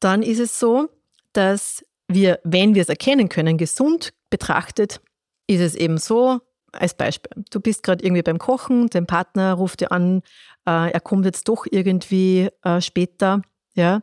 dann 0.00 0.22
ist 0.22 0.40
es 0.40 0.58
so, 0.58 0.88
dass 1.32 1.84
wir, 2.08 2.40
wenn 2.42 2.74
wir 2.74 2.82
es 2.82 2.88
erkennen 2.88 3.28
können, 3.28 3.58
gesund 3.58 4.12
betrachtet, 4.30 5.00
ist 5.46 5.60
es 5.60 5.74
eben 5.76 5.98
so, 5.98 6.40
als 6.72 6.94
Beispiel, 6.94 7.30
du 7.50 7.60
bist 7.60 7.82
gerade 7.82 8.04
irgendwie 8.04 8.22
beim 8.22 8.38
Kochen, 8.38 8.88
dein 8.88 9.06
Partner 9.06 9.54
ruft 9.54 9.80
dir 9.80 9.92
an, 9.92 10.22
äh, 10.66 10.90
er 10.90 11.00
kommt 11.00 11.24
jetzt 11.24 11.48
doch 11.48 11.66
irgendwie 11.70 12.48
äh, 12.62 12.80
später, 12.80 13.42
ja, 13.74 14.00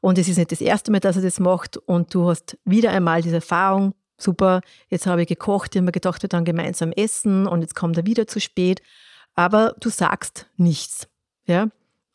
und 0.00 0.18
es 0.18 0.28
ist 0.28 0.38
nicht 0.38 0.52
das 0.52 0.60
erste 0.60 0.92
Mal, 0.92 1.00
dass 1.00 1.16
er 1.16 1.22
das 1.22 1.40
macht. 1.40 1.76
Und 1.76 2.14
du 2.14 2.28
hast 2.28 2.56
wieder 2.64 2.90
einmal 2.90 3.22
diese 3.22 3.36
Erfahrung, 3.36 3.94
super, 4.18 4.60
jetzt 4.88 5.06
habe 5.06 5.22
ich 5.22 5.28
gekocht, 5.28 5.74
ich 5.74 5.78
habe 5.78 5.86
mir 5.86 5.92
gedacht, 5.92 6.22
wir 6.22 6.28
dann 6.28 6.44
gemeinsam 6.44 6.92
essen 6.92 7.46
und 7.46 7.60
jetzt 7.60 7.74
kommt 7.74 7.96
er 7.96 8.06
wieder 8.06 8.26
zu 8.26 8.40
spät, 8.40 8.82
aber 9.34 9.74
du 9.80 9.90
sagst 9.90 10.46
nichts, 10.56 11.08
ja, 11.46 11.68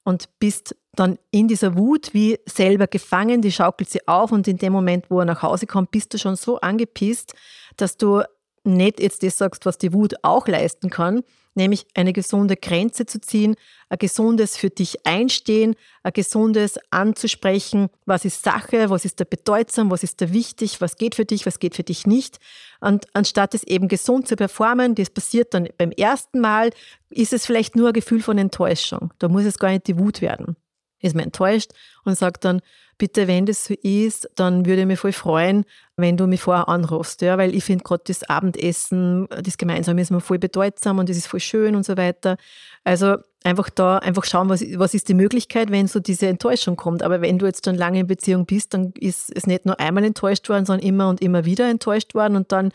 und 0.04 0.30
bist 0.40 0.76
dann 0.94 1.20
in 1.30 1.48
dieser 1.48 1.78
Wut 1.78 2.14
wie 2.14 2.40
selber 2.46 2.88
gefangen, 2.88 3.42
die 3.42 3.52
schaukelt 3.52 3.90
sie 3.90 4.08
auf 4.08 4.32
und 4.32 4.48
in 4.48 4.58
dem 4.58 4.74
Moment, 4.74 5.10
wo 5.10 5.20
er 5.20 5.26
nach 5.26 5.42
Hause 5.42 5.68
kommt, 5.68 5.92
bist 5.92 6.14
du 6.14 6.18
schon 6.18 6.36
so 6.36 6.60
angepisst, 6.60 7.34
dass 7.78 7.98
du 7.98 8.24
nicht 8.64 9.00
jetzt 9.00 9.24
das 9.24 9.38
sagst, 9.38 9.66
was 9.66 9.78
die 9.78 9.94
Wut 9.94 10.16
auch 10.24 10.48
leisten 10.48 10.90
kann, 10.90 11.24
nämlich 11.56 11.86
eine 11.94 12.14
gesunde 12.14 12.56
Grenze 12.56 13.06
zu 13.06 13.20
ziehen, 13.20 13.56
ein 13.90 13.98
gesundes 13.98 14.58
für 14.58 14.70
dich 14.70 15.06
einstehen, 15.06 15.76
ein 16.04 16.14
gesundes 16.14 16.80
anzusprechen, 16.92 17.90
was 18.06 18.26
ist 18.26 18.44
Sache, 18.44 18.90
was 18.90 19.06
ist 19.06 19.20
da 19.20 19.26
bedeutsam, 19.26 19.92
was 19.92 20.04
ist 20.04 20.22
da 20.22 20.32
wichtig, 20.32 20.82
was 20.82 20.96
geht 20.96 21.16
für 21.16 21.26
dich, 21.26 21.46
was 21.46 21.60
geht 21.60 21.76
für 21.76 21.84
dich 21.84 22.08
nicht. 22.08 22.40
Und 22.80 23.06
anstatt 23.14 23.54
es 23.54 23.64
eben 23.64 23.88
gesund 23.88 24.28
zu 24.28 24.36
performen, 24.36 24.96
das 24.96 25.10
passiert 25.10 25.54
dann 25.54 25.68
beim 25.78 25.92
ersten 25.92 26.40
Mal, 26.40 26.72
ist 27.10 27.34
es 27.34 27.46
vielleicht 27.46 27.76
nur 27.76 27.90
ein 27.90 27.94
Gefühl 27.94 28.22
von 28.22 28.38
Enttäuschung. 28.38 29.14
Da 29.20 29.28
muss 29.28 29.46
es 29.46 29.60
gar 29.60 29.72
nicht 29.72 29.88
die 29.88 30.00
Wut 30.00 30.22
werden. 30.22 30.56
Ist 31.02 31.16
man 31.16 31.26
enttäuscht 31.26 31.72
und 32.04 32.18
sagt 32.18 32.46
dann, 32.46 32.62
bitte, 32.98 33.28
wenn 33.28 33.48
das 33.48 33.66
so 33.66 33.74
ist, 33.82 34.30
dann 34.36 34.68
würde 34.68 34.82
ich 34.82 34.88
mich 34.88 35.00
voll 35.00 35.12
freuen, 35.12 35.66
wenn 35.98 36.18
du 36.18 36.28
mich 36.28 36.42
vorher 36.42 36.70
anrufst. 36.70 37.24
Ja, 37.24 37.36
weil 37.40 37.56
ich 37.56 37.64
finde 37.64 37.84
gerade 37.84 38.04
das 38.06 38.22
Abendessen, 38.24 39.28
das 39.42 39.58
Gemeinsame 39.58 40.02
ist 40.02 40.12
mir 40.12 40.22
voll 40.22 40.38
bedeutsam 40.38 41.00
und 41.00 41.10
das 41.10 41.18
ist 41.18 41.26
voll 41.26 41.40
schön 41.40 41.76
und 41.76 41.84
so 41.84 41.98
weiter. 41.98 42.38
Also 42.84 43.18
einfach 43.44 43.72
da, 43.72 43.98
einfach 43.98 44.24
schauen, 44.26 44.50
was, 44.50 44.62
was 44.76 44.94
ist 44.94 45.10
die 45.10 45.16
Möglichkeit, 45.16 45.72
wenn 45.72 45.88
so 45.88 46.00
diese 46.00 46.28
Enttäuschung 46.28 46.76
kommt. 46.76 47.02
Aber 47.02 47.22
wenn 47.22 47.40
du 47.40 47.48
jetzt 47.48 47.66
dann 47.66 47.76
lange 47.76 48.02
in 48.02 48.08
Beziehung 48.08 48.46
bist, 48.46 48.76
dann 48.76 48.94
ist 49.00 49.36
es 49.36 49.48
nicht 49.48 49.66
nur 49.66 49.80
einmal 49.80 50.04
enttäuscht 50.04 50.48
worden, 50.48 50.68
sondern 50.68 50.86
immer 50.86 51.10
und 51.10 51.22
immer 51.22 51.44
wieder 51.44 51.68
enttäuscht 51.70 52.14
worden 52.14 52.36
und 52.36 52.52
dann 52.52 52.72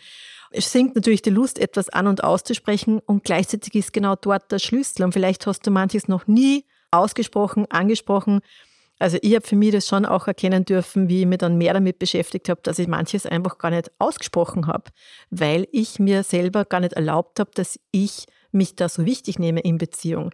sinkt 0.52 0.96
natürlich 0.96 1.22
die 1.22 1.30
Lust, 1.30 1.58
etwas 1.58 1.88
an- 1.88 2.06
und 2.06 2.24
auszusprechen 2.24 2.98
und 2.98 3.22
gleichzeitig 3.24 3.74
ist 3.74 3.92
genau 3.92 4.16
dort 4.16 4.50
der 4.50 4.58
Schlüssel. 4.58 5.04
Und 5.04 5.12
vielleicht 5.12 5.46
hast 5.46 5.66
du 5.66 5.70
manches 5.70 6.08
noch 6.08 6.26
nie 6.26 6.64
ausgesprochen, 6.90 7.66
angesprochen 7.70 8.40
also 8.98 9.18
ich 9.20 9.34
habe 9.34 9.46
für 9.46 9.56
mich 9.56 9.72
das 9.72 9.86
schon 9.86 10.06
auch 10.06 10.26
erkennen 10.26 10.64
dürfen, 10.64 11.08
wie 11.08 11.20
ich 11.20 11.26
mich 11.26 11.38
dann 11.38 11.58
mehr 11.58 11.74
damit 11.74 11.98
beschäftigt 11.98 12.48
habe, 12.48 12.60
dass 12.62 12.78
ich 12.78 12.88
manches 12.88 13.26
einfach 13.26 13.58
gar 13.58 13.70
nicht 13.70 13.90
ausgesprochen 13.98 14.66
habe, 14.66 14.90
weil 15.30 15.68
ich 15.70 15.98
mir 15.98 16.22
selber 16.22 16.64
gar 16.64 16.80
nicht 16.80 16.94
erlaubt 16.94 17.38
habe, 17.38 17.50
dass 17.54 17.78
ich 17.90 18.26
mich 18.52 18.74
da 18.74 18.88
so 18.88 19.04
wichtig 19.04 19.38
nehme 19.38 19.60
in 19.60 19.76
Beziehung. 19.76 20.30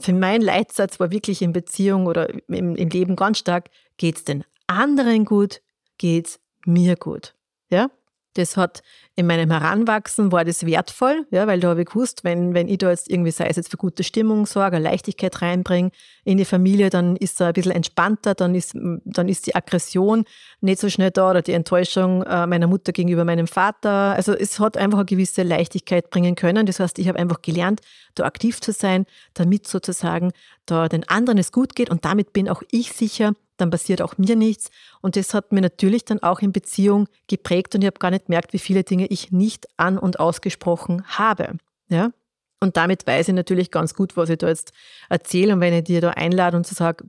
Für 0.00 0.12
mein 0.12 0.40
Leitsatz 0.40 0.98
war 0.98 1.10
wirklich 1.12 1.42
in 1.42 1.52
Beziehung 1.52 2.06
oder 2.06 2.28
im, 2.48 2.74
im 2.74 2.88
Leben 2.88 3.16
ganz 3.16 3.38
stark, 3.38 3.68
geht 3.96 4.16
es 4.16 4.24
den 4.24 4.44
anderen 4.66 5.24
gut, 5.24 5.60
geht 5.98 6.26
es 6.26 6.40
mir 6.64 6.96
gut. 6.96 7.34
Ja? 7.68 7.90
Das 8.34 8.56
hat 8.56 8.82
in 9.16 9.26
meinem 9.26 9.50
Heranwachsen 9.50 10.30
war 10.30 10.44
das 10.44 10.64
wertvoll, 10.64 11.26
ja, 11.30 11.46
weil 11.46 11.60
da 11.60 11.70
habe 11.70 11.82
ich 11.82 11.88
gewusst, 11.88 12.22
wenn, 12.22 12.54
wenn 12.54 12.68
ich 12.68 12.78
da 12.78 12.90
jetzt 12.90 13.10
irgendwie, 13.10 13.32
sei 13.32 13.48
es 13.48 13.56
jetzt 13.56 13.70
für 13.70 13.76
gute 13.76 14.04
Stimmung 14.04 14.46
sorge, 14.46 14.78
Leichtigkeit 14.78 15.42
reinbringe 15.42 15.90
in 16.24 16.38
die 16.38 16.44
Familie, 16.44 16.90
dann 16.90 17.16
ist 17.16 17.40
er 17.40 17.48
ein 17.48 17.52
bisschen 17.52 17.72
entspannter, 17.72 18.34
dann 18.34 18.54
ist, 18.54 18.74
dann 19.04 19.28
ist 19.28 19.46
die 19.46 19.54
Aggression 19.54 20.24
nicht 20.60 20.80
so 20.80 20.88
schnell 20.88 21.10
da 21.10 21.30
oder 21.30 21.42
die 21.42 21.52
Enttäuschung 21.52 22.22
äh, 22.22 22.46
meiner 22.46 22.68
Mutter 22.68 22.92
gegenüber 22.92 23.24
meinem 23.24 23.48
Vater. 23.48 24.14
Also 24.14 24.32
es 24.32 24.60
hat 24.60 24.76
einfach 24.76 24.98
eine 24.98 25.06
gewisse 25.06 25.42
Leichtigkeit 25.42 26.08
bringen 26.10 26.36
können. 26.36 26.66
Das 26.66 26.80
heißt, 26.80 26.98
ich 26.98 27.08
habe 27.08 27.18
einfach 27.18 27.42
gelernt, 27.42 27.80
da 28.14 28.24
aktiv 28.24 28.60
zu 28.60 28.72
sein, 28.72 29.06
damit 29.34 29.66
sozusagen 29.66 30.30
da 30.66 30.88
den 30.88 31.08
anderen 31.08 31.38
es 31.38 31.52
gut 31.52 31.74
geht 31.74 31.90
und 31.90 32.04
damit 32.04 32.32
bin 32.32 32.48
auch 32.48 32.62
ich 32.70 32.92
sicher, 32.92 33.34
dann 33.56 33.70
passiert 33.70 34.02
auch 34.02 34.18
mir 34.18 34.36
nichts. 34.36 34.70
Und 35.00 35.16
das 35.16 35.34
hat 35.34 35.52
mir 35.52 35.60
natürlich 35.60 36.04
dann 36.04 36.22
auch 36.22 36.40
in 36.40 36.52
Beziehung 36.52 37.08
geprägt 37.26 37.74
und 37.74 37.82
ich 37.82 37.86
habe 37.86 37.98
gar 37.98 38.10
nicht 38.10 38.26
gemerkt, 38.26 38.52
wie 38.52 38.58
viele 38.58 38.84
Dinge 38.84 39.06
ich 39.06 39.32
nicht 39.32 39.66
an- 39.76 39.98
und 39.98 40.20
ausgesprochen 40.20 41.04
habe. 41.06 41.58
Ja? 41.88 42.12
Und 42.60 42.76
damit 42.76 43.06
weiß 43.06 43.28
ich 43.28 43.34
natürlich 43.34 43.70
ganz 43.70 43.94
gut, 43.94 44.16
was 44.16 44.28
ich 44.28 44.38
da 44.38 44.48
jetzt 44.48 44.72
erzähle. 45.08 45.54
Und 45.54 45.60
wenn 45.60 45.74
ich 45.74 45.84
dir 45.84 46.00
da 46.00 46.10
einlade 46.10 46.56
und 46.56 46.66
so 46.66 46.74
sage, 46.74 47.04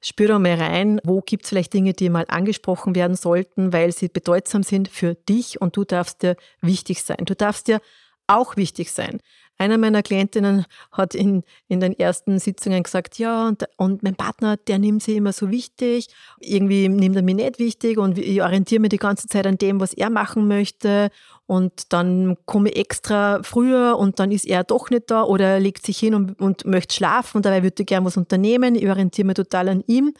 spür 0.00 0.28
da 0.28 0.38
mal 0.38 0.54
rein, 0.54 1.00
wo 1.04 1.20
gibt 1.20 1.44
es 1.44 1.48
vielleicht 1.48 1.72
Dinge, 1.72 1.94
die 1.94 2.10
mal 2.10 2.26
angesprochen 2.28 2.94
werden 2.94 3.16
sollten, 3.16 3.72
weil 3.72 3.92
sie 3.92 4.08
bedeutsam 4.08 4.62
sind 4.62 4.88
für 4.88 5.14
dich 5.14 5.60
und 5.60 5.76
du 5.76 5.84
darfst 5.84 6.22
dir 6.22 6.36
wichtig 6.60 7.02
sein. 7.02 7.24
Du 7.24 7.34
darfst 7.34 7.68
dir 7.68 7.80
auch 8.26 8.56
wichtig 8.56 8.92
sein. 8.92 9.20
Einer 9.58 9.78
meiner 9.78 10.02
Klientinnen 10.02 10.66
hat 10.92 11.14
in, 11.14 11.42
in 11.68 11.80
den 11.80 11.98
ersten 11.98 12.38
Sitzungen 12.38 12.82
gesagt, 12.82 13.18
ja, 13.18 13.48
und, 13.48 13.64
und 13.76 14.02
mein 14.02 14.14
Partner, 14.14 14.56
der 14.56 14.78
nimmt 14.78 15.02
sie 15.02 15.16
immer 15.16 15.32
so 15.32 15.50
wichtig, 15.50 16.08
irgendwie 16.40 16.88
nimmt 16.88 17.16
er 17.16 17.22
mich 17.22 17.36
nicht 17.36 17.58
wichtig 17.58 17.98
und 17.98 18.18
ich 18.18 18.42
orientiere 18.42 18.80
mich 18.80 18.90
die 18.90 18.98
ganze 18.98 19.28
Zeit 19.28 19.46
an 19.46 19.56
dem, 19.56 19.80
was 19.80 19.94
er 19.94 20.10
machen 20.10 20.46
möchte 20.46 21.10
und 21.46 21.92
dann 21.92 22.36
komme 22.44 22.68
ich 22.70 22.76
extra 22.76 23.42
früher 23.42 23.96
und 23.98 24.18
dann 24.18 24.30
ist 24.30 24.44
er 24.44 24.64
doch 24.64 24.90
nicht 24.90 25.10
da 25.10 25.22
oder 25.22 25.46
er 25.46 25.60
legt 25.60 25.86
sich 25.86 25.98
hin 25.98 26.14
und, 26.14 26.40
und 26.40 26.66
möchte 26.66 26.94
schlafen 26.94 27.38
und 27.38 27.46
dabei 27.46 27.62
würde 27.62 27.82
ich 27.82 27.86
gerne 27.86 28.04
was 28.04 28.16
unternehmen, 28.16 28.74
ich 28.74 28.88
orientiere 28.88 29.26
mich 29.26 29.36
total 29.36 29.68
an 29.68 29.84
ihm. 29.86 30.12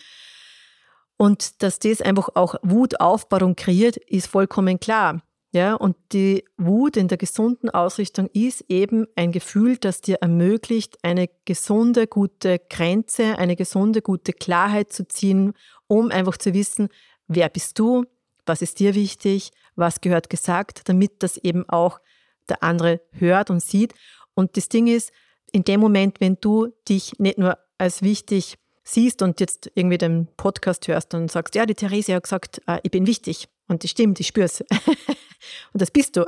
Und 1.18 1.62
dass 1.62 1.78
das 1.78 2.02
einfach 2.02 2.28
auch 2.34 2.56
Wut 2.62 3.00
aufbaut 3.00 3.42
und 3.42 3.56
kreiert, 3.56 3.96
ist 3.96 4.26
vollkommen 4.26 4.78
klar. 4.78 5.22
Ja, 5.52 5.74
und 5.74 5.96
die 6.12 6.44
Wut 6.58 6.96
in 6.96 7.08
der 7.08 7.18
gesunden 7.18 7.70
Ausrichtung 7.70 8.28
ist 8.32 8.64
eben 8.68 9.06
ein 9.14 9.32
Gefühl, 9.32 9.78
das 9.78 10.00
dir 10.00 10.16
ermöglicht, 10.20 10.98
eine 11.02 11.30
gesunde, 11.44 12.06
gute 12.06 12.58
Grenze, 12.58 13.38
eine 13.38 13.56
gesunde, 13.56 14.02
gute 14.02 14.32
Klarheit 14.32 14.92
zu 14.92 15.06
ziehen, 15.06 15.54
um 15.86 16.10
einfach 16.10 16.36
zu 16.36 16.52
wissen, 16.52 16.88
wer 17.28 17.48
bist 17.48 17.78
du, 17.78 18.04
was 18.44 18.60
ist 18.60 18.80
dir 18.80 18.94
wichtig, 18.94 19.50
was 19.76 20.00
gehört 20.00 20.30
gesagt, 20.30 20.88
damit 20.88 21.22
das 21.22 21.38
eben 21.38 21.68
auch 21.68 22.00
der 22.48 22.62
andere 22.62 23.00
hört 23.12 23.50
und 23.50 23.62
sieht. 23.62 23.94
Und 24.34 24.56
das 24.56 24.68
Ding 24.68 24.86
ist, 24.86 25.12
in 25.52 25.64
dem 25.64 25.80
Moment, 25.80 26.20
wenn 26.20 26.38
du 26.40 26.68
dich 26.88 27.18
nicht 27.18 27.38
nur 27.38 27.58
als 27.78 28.02
wichtig 28.02 28.56
siehst 28.84 29.22
und 29.22 29.40
jetzt 29.40 29.70
irgendwie 29.74 29.98
den 29.98 30.28
Podcast 30.36 30.86
hörst 30.86 31.14
und 31.14 31.30
sagst, 31.30 31.54
ja, 31.54 31.66
die 31.66 31.74
Therese 31.74 32.14
hat 32.14 32.24
gesagt, 32.24 32.60
äh, 32.66 32.78
ich 32.82 32.90
bin 32.90 33.06
wichtig 33.06 33.48
und 33.68 33.82
die 33.82 33.88
stimmt, 33.88 34.20
ich 34.20 34.28
spüre 34.28 34.46
es. 34.46 34.60
und 35.72 35.82
das 35.82 35.90
bist 35.90 36.16
du. 36.16 36.24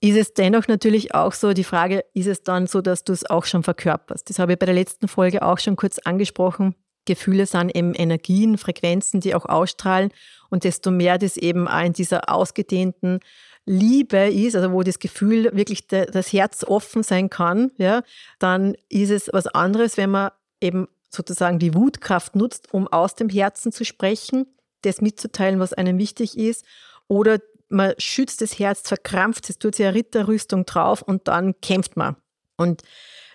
Ist 0.00 0.16
es 0.16 0.32
dennoch 0.32 0.68
natürlich 0.68 1.14
auch 1.14 1.32
so, 1.32 1.52
die 1.52 1.64
Frage, 1.64 2.04
ist 2.14 2.28
es 2.28 2.42
dann 2.42 2.66
so, 2.66 2.80
dass 2.80 3.02
du 3.02 3.12
es 3.12 3.28
auch 3.28 3.44
schon 3.44 3.64
verkörperst? 3.64 4.30
Das 4.30 4.38
habe 4.38 4.52
ich 4.52 4.58
bei 4.58 4.66
der 4.66 4.74
letzten 4.74 5.08
Folge 5.08 5.42
auch 5.42 5.58
schon 5.58 5.74
kurz 5.74 5.98
angesprochen. 5.98 6.74
Gefühle 7.04 7.46
sind 7.46 7.74
eben 7.74 7.94
Energien, 7.94 8.58
Frequenzen, 8.58 9.20
die 9.20 9.34
auch 9.34 9.46
ausstrahlen. 9.46 10.12
Und 10.50 10.64
desto 10.64 10.90
mehr 10.90 11.18
das 11.18 11.36
eben 11.36 11.66
auch 11.66 11.82
in 11.82 11.94
dieser 11.94 12.30
ausgedehnten 12.32 13.20
Liebe 13.66 14.28
ist, 14.28 14.56
also 14.56 14.72
wo 14.72 14.82
das 14.82 14.98
Gefühl 14.98 15.50
wirklich 15.52 15.88
das 15.88 16.32
Herz 16.32 16.64
offen 16.64 17.02
sein 17.02 17.28
kann, 17.28 17.72
ja, 17.76 18.02
dann 18.38 18.74
ist 18.88 19.10
es 19.10 19.28
was 19.32 19.46
anderes, 19.46 19.96
wenn 19.96 20.10
man 20.10 20.30
eben 20.60 20.88
sozusagen 21.10 21.58
die 21.58 21.74
Wutkraft 21.74 22.36
nutzt, 22.36 22.72
um 22.72 22.88
aus 22.88 23.14
dem 23.14 23.28
Herzen 23.28 23.72
zu 23.72 23.84
sprechen, 23.84 24.46
das 24.82 25.00
mitzuteilen, 25.00 25.60
was 25.60 25.72
einem 25.72 25.98
wichtig 25.98 26.38
ist. 26.38 26.64
Oder 27.08 27.38
man 27.68 27.94
schützt 27.98 28.40
das 28.40 28.58
Herz, 28.58 28.88
verkrampft 28.88 29.50
es, 29.50 29.58
tut 29.58 29.74
sich 29.74 29.86
eine 29.86 29.94
Ritterrüstung 29.94 30.64
drauf 30.66 31.02
und 31.02 31.28
dann 31.28 31.60
kämpft 31.60 31.96
man. 31.96 32.16
Und 32.56 32.82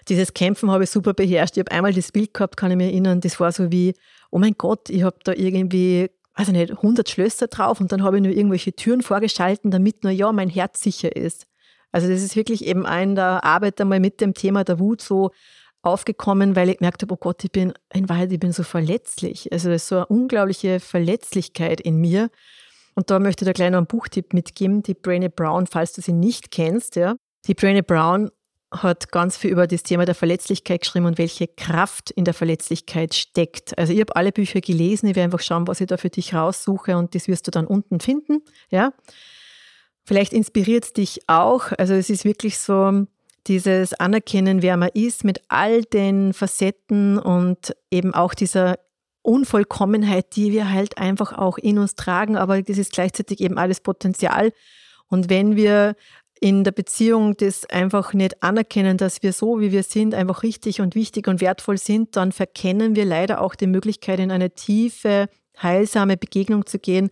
dieses 0.10 0.34
Kämpfen 0.34 0.72
habe 0.72 0.84
ich 0.84 0.90
super 0.90 1.14
beherrscht. 1.14 1.56
Ich 1.56 1.62
habe 1.62 1.72
einmal 1.72 1.94
das 1.94 2.12
Bild 2.12 2.34
gehabt, 2.34 2.58
kann 2.58 2.72
ich 2.72 2.78
mich 2.78 2.88
erinnern, 2.88 3.22
das 3.22 3.40
war 3.40 3.52
so 3.52 3.72
wie, 3.72 3.94
oh 4.32 4.40
mein 4.40 4.56
Gott, 4.58 4.90
ich 4.90 5.04
habe 5.04 5.18
da 5.24 5.34
irgendwie, 5.34 6.10
weiß 6.36 6.48
ich 6.48 6.54
nicht, 6.54 6.72
100 6.72 7.10
Schlösser 7.10 7.48
drauf 7.48 7.80
und 7.80 7.92
dann 7.92 8.04
habe 8.04 8.18
ich 8.18 8.24
nur 8.24 8.34
irgendwelche 8.34 8.74
Türen 8.74 9.02
vorgeschalten, 9.02 9.72
damit 9.72 10.04
nur 10.04 10.12
ja 10.12 10.32
mein 10.32 10.50
Herz 10.50 10.82
sicher 10.82 11.16
ist. 11.16 11.46
Also 11.92 12.10
das 12.10 12.24
ist 12.24 12.36
wirklich 12.36 12.66
eben 12.66 12.86
ein 12.86 13.16
der 13.16 13.44
Arbeit 13.44 13.80
einmal 13.80 14.00
mit 14.00 14.20
dem 14.20 14.34
Thema 14.34 14.64
der 14.64 14.80
Wut 14.80 15.02
so 15.02 15.32
aufgekommen, 15.84 16.56
weil 16.56 16.70
ich 16.70 16.78
gemerkt 16.78 17.02
habe, 17.02 17.14
oh 17.14 17.18
Gott, 17.18 17.44
ich 17.44 17.52
bin 17.52 17.74
in 17.94 18.10
Wahrheit, 18.10 18.32
ich 18.32 18.40
bin 18.40 18.54
so 18.54 18.64
verletzlich. 18.64 19.52
Also 19.52 19.70
das 19.70 19.84
ist 19.84 19.90
so 19.90 19.98
eine 19.98 20.06
unglaubliche 20.08 20.80
Verletzlichkeit 20.80 21.82
in 21.82 21.98
mir. 21.98 22.30
Und 22.96 23.10
da 23.10 23.20
möchte 23.20 23.44
ich 23.44 23.50
dir 23.50 23.54
gleich 23.54 23.72
noch 23.72 23.80
einen 23.80 23.88
Buchtipp 23.88 24.34
mitgeben, 24.34 24.82
die 24.82 24.96
Brené 24.96 25.30
Brown, 25.30 25.68
falls 25.68 25.94
du 25.94 26.02
sie 26.02 26.14
nicht 26.14 26.52
kennst. 26.52 26.96
Ja. 26.96 27.16
Die 27.48 27.56
Brené 27.56 27.82
Brown 27.82 28.32
hat 28.72 29.12
ganz 29.12 29.38
viel 29.38 29.52
über 29.52 29.68
das 29.68 29.84
Thema 29.84 30.06
der 30.06 30.16
Verletzlichkeit 30.16 30.82
geschrieben 30.82 31.06
und 31.06 31.18
welche 31.18 31.48
Kraft 31.48 32.12
in 32.12 32.26
der 32.26 32.34
Verletzlichkeit 32.34 33.14
steckt. 33.14 33.78
Also 33.78 33.94
ich 33.94 34.00
habe 34.00 34.16
alle 34.16 34.32
Bücher 34.32 34.62
gelesen, 34.62 35.08
ich 35.08 35.16
werde 35.16 35.26
einfach 35.26 35.42
schauen, 35.42 35.68
was 35.68 35.82
ich 35.82 35.88
da 35.88 35.98
für 35.98 36.10
dich 36.10 36.34
raussuche 36.34 36.98
und 36.98 37.14
das 37.14 37.28
wirst 37.28 37.46
du 37.46 37.52
dann 37.52 37.68
unten 37.68 38.00
finden. 38.00 38.42
Ja. 38.70 38.94
Vielleicht 40.06 40.34
inspiriert 40.34 40.86
es 40.86 40.94
dich 40.94 41.22
auch. 41.28 41.72
Also 41.78 41.94
es 41.94 42.10
ist 42.10 42.26
wirklich 42.26 42.58
so, 42.58 43.06
dieses 43.48 43.94
Anerkennen, 43.94 44.62
wer 44.62 44.78
man 44.78 44.90
ist, 44.94 45.24
mit 45.24 45.42
all 45.48 45.84
den 45.84 46.34
Facetten 46.34 47.18
und 47.18 47.76
eben 47.92 48.14
auch 48.14 48.34
dieser 48.34 48.76
Unvollkommenheit, 49.22 50.36
die 50.36 50.52
wir 50.52 50.72
halt 50.72 50.98
einfach 50.98 51.34
auch 51.34 51.58
in 51.58 51.80
uns 51.80 51.96
tragen, 51.96 52.36
aber 52.36 52.62
das 52.62 52.78
ist 52.78 52.92
gleichzeitig 52.92 53.40
eben 53.40 53.58
alles 53.58 53.80
Potenzial. 53.80 54.52
Und 55.08 55.30
wenn 55.30 55.56
wir 55.56 55.96
in 56.40 56.66
der 56.66 56.72
Beziehung 56.72 57.38
das 57.38 57.66
einfach 57.70 58.14
nicht 58.14 58.44
anerkennen, 58.44 58.98
dass 58.98 59.24
wir 59.24 59.32
so, 59.32 59.62
wie 59.62 59.72
wir 59.72 59.84
sind, 59.84 60.14
einfach 60.14 60.44
richtig 60.44 60.82
und 60.82 60.94
wichtig 60.94 61.30
und 61.30 61.40
wertvoll 61.40 61.78
sind, 61.78 62.18
dann 62.18 62.34
verkennen 62.34 62.98
wir 62.98 63.06
leider 63.06 63.40
auch 63.40 63.56
die 63.56 63.68
Möglichkeit, 63.68 64.20
in 64.20 64.30
eine 64.30 64.52
tiefe, 64.52 65.30
heilsame 65.62 66.18
Begegnung 66.18 66.66
zu 66.66 66.80
gehen, 66.80 67.10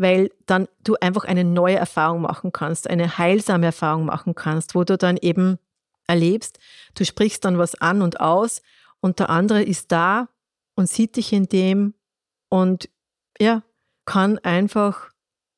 weil 0.00 0.30
dann 0.46 0.66
du 0.82 0.96
einfach 1.00 1.24
eine 1.24 1.44
neue 1.44 1.76
Erfahrung 1.76 2.22
machen 2.22 2.52
kannst, 2.52 2.88
eine 2.88 3.18
heilsame 3.18 3.66
Erfahrung 3.66 4.06
machen 4.06 4.34
kannst, 4.34 4.74
wo 4.74 4.84
du 4.84 4.96
dann 4.96 5.18
eben 5.18 5.58
erlebst, 6.06 6.58
du 6.94 7.04
sprichst 7.04 7.44
dann 7.44 7.58
was 7.58 7.74
an 7.74 8.02
und 8.02 8.20
aus 8.20 8.62
und 9.00 9.18
der 9.18 9.30
andere 9.30 9.62
ist 9.62 9.92
da 9.92 10.28
und 10.74 10.88
sieht 10.88 11.16
dich 11.16 11.32
in 11.32 11.48
dem 11.48 11.94
und 12.48 12.88
ja, 13.38 13.62
kann 14.06 14.38
einfach 14.38 15.10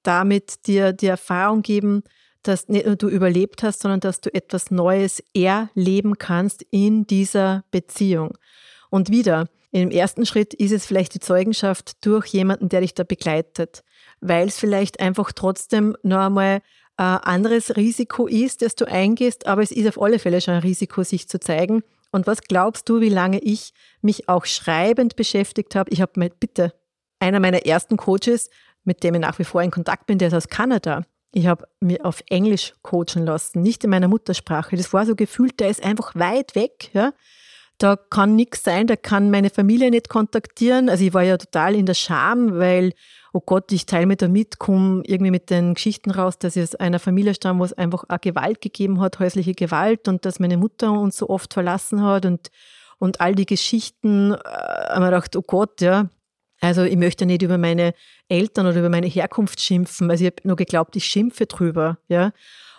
damit 0.03 0.67
dir 0.67 0.93
die 0.93 1.07
Erfahrung 1.07 1.63
geben, 1.63 2.03
dass 2.43 2.69
nicht 2.69 2.87
nur 2.87 2.97
du 2.97 3.09
überlebt 3.09 3.63
hast, 3.63 3.81
sondern 3.81 4.01
dass 4.01 4.21
du 4.21 4.35
etwas 4.35 4.71
Neues 4.71 5.23
erleben 5.33 6.19
kannst 6.19 6.67
in 6.71 7.07
dieser 7.07 7.65
Beziehung. 7.71 8.37
Und 8.91 9.11
wieder, 9.11 9.49
im 9.71 9.91
ersten 9.91 10.27
Schritt 10.27 10.53
ist 10.53 10.73
es 10.73 10.85
vielleicht 10.85 11.15
die 11.15 11.21
Zeugenschaft 11.21 12.05
durch 12.05 12.27
jemanden, 12.27 12.69
der 12.69 12.81
dich 12.83 12.95
da 12.95 13.05
begleitet, 13.05 13.85
weil 14.23 14.49
es 14.49 14.59
vielleicht 14.59 15.00
einfach 15.00 15.33
trotzdem 15.33 15.97
noch 16.02 16.21
einmal 16.21 16.62
ein 16.97 17.19
anderes 17.19 17.76
Risiko 17.76 18.26
ist, 18.26 18.62
das 18.62 18.75
du 18.75 18.85
eingehst, 18.87 19.47
aber 19.47 19.62
es 19.62 19.73
ist 19.73 19.88
auf 19.88 20.00
alle 20.00 20.19
Fälle 20.19 20.41
schon 20.41 20.55
ein 20.55 20.62
Risiko, 20.62 21.02
sich 21.02 21.29
zu 21.29 21.41
zeigen. 21.41 21.83
Und 22.11 22.26
was 22.26 22.43
glaubst 22.43 22.88
du, 22.88 23.00
wie 23.00 23.09
lange 23.09 23.38
ich 23.38 23.73
mich 24.02 24.29
auch 24.29 24.45
schreibend 24.45 25.17
beschäftigt 25.17 25.75
habe? 25.75 25.91
Ich 25.91 26.00
habe 26.00 26.12
mir 26.17 26.29
bitte 26.29 26.75
einer 27.19 27.41
meiner 27.41 27.64
ersten 27.64 27.97
Coaches, 27.97 28.50
mit 28.85 29.02
dem 29.02 29.14
ich 29.14 29.21
nach 29.21 29.38
wie 29.38 29.45
vor 29.45 29.62
in 29.62 29.71
Kontakt 29.71 30.07
bin, 30.07 30.19
der 30.19 30.29
ist 30.29 30.35
aus 30.35 30.49
Kanada. 30.49 31.05
Ich 31.33 31.47
habe 31.47 31.67
mir 31.81 32.05
auf 32.05 32.23
Englisch 32.29 32.75
coachen 32.83 33.25
lassen, 33.25 33.62
nicht 33.62 33.83
in 33.85 33.91
meiner 33.91 34.09
Muttersprache. 34.09 34.76
Das 34.76 34.93
war 34.93 35.07
so 35.07 35.17
gefühlt, 35.17 35.61
der 35.61 35.71
ist 35.71 35.83
einfach 35.83 36.14
weit 36.14 36.55
weg. 36.55 36.91
Ja? 36.93 37.14
Da 37.79 37.97
kann 37.97 38.37
nichts 38.37 38.62
sein, 38.62 38.87
da 38.87 38.97
kann 38.97 39.31
meine 39.31 39.49
Familie 39.49 39.91
nicht 39.91 40.11
kontaktieren. 40.11 40.91
Also 40.91 41.05
ich 41.05 41.14
war 41.14 41.23
ja 41.23 41.38
total 41.38 41.75
in 41.75 41.87
der 41.87 41.95
Scham, 41.95 42.59
weil, 42.59 42.93
oh 43.33 43.41
Gott, 43.41 43.73
ich 43.73 43.87
teile 43.87 44.07
mir 44.07 44.17
damit, 44.17 44.59
komme 44.59 45.03
irgendwie 45.07 45.31
mit 45.31 45.51
den 45.51 45.75
Geschichten 45.75 46.11
raus, 46.11 46.39
dass 46.39 46.57
ich 46.57 46.62
aus 46.62 46.75
einer 46.75 46.99
Familie 46.99 47.35
stamme, 47.35 47.61
wo 47.61 47.65
es 47.65 47.73
einfach 47.73 48.05
auch 48.09 48.21
Gewalt 48.21 48.61
gegeben 48.61 49.01
hat, 49.01 49.19
häusliche 49.19 49.55
Gewalt 49.55 50.07
und 50.09 50.25
dass 50.25 50.39
meine 50.39 50.59
Mutter 50.59 50.93
uns 50.93 51.17
so 51.17 51.29
oft 51.29 51.53
verlassen 51.53 52.03
hat 52.03 52.27
und, 52.27 52.51
und 52.99 53.21
all 53.21 53.35
die 53.35 53.47
Geschichten, 53.47 54.33
äh, 54.33 54.37
habe 54.37 55.01
mir 55.01 55.07
gedacht, 55.07 55.35
oh 55.37 55.43
Gott, 55.43 55.81
ja, 55.81 56.09
also 56.61 56.83
ich 56.85 56.97
möchte 56.97 57.27
nicht 57.27 57.43
über 57.43 57.59
meine 57.59 57.93
Eltern 58.29 58.67
oder 58.67 58.79
über 58.79 58.89
meine 58.89 59.09
Herkunft 59.09 59.61
schimpfen. 59.61 60.11
Also 60.11 60.25
ich 60.25 60.31
habe 60.31 60.47
nur 60.47 60.57
geglaubt, 60.57 60.95
ich 60.95 61.05
schimpfe 61.05 61.47
drüber. 61.47 61.99
Ja? 62.07 62.33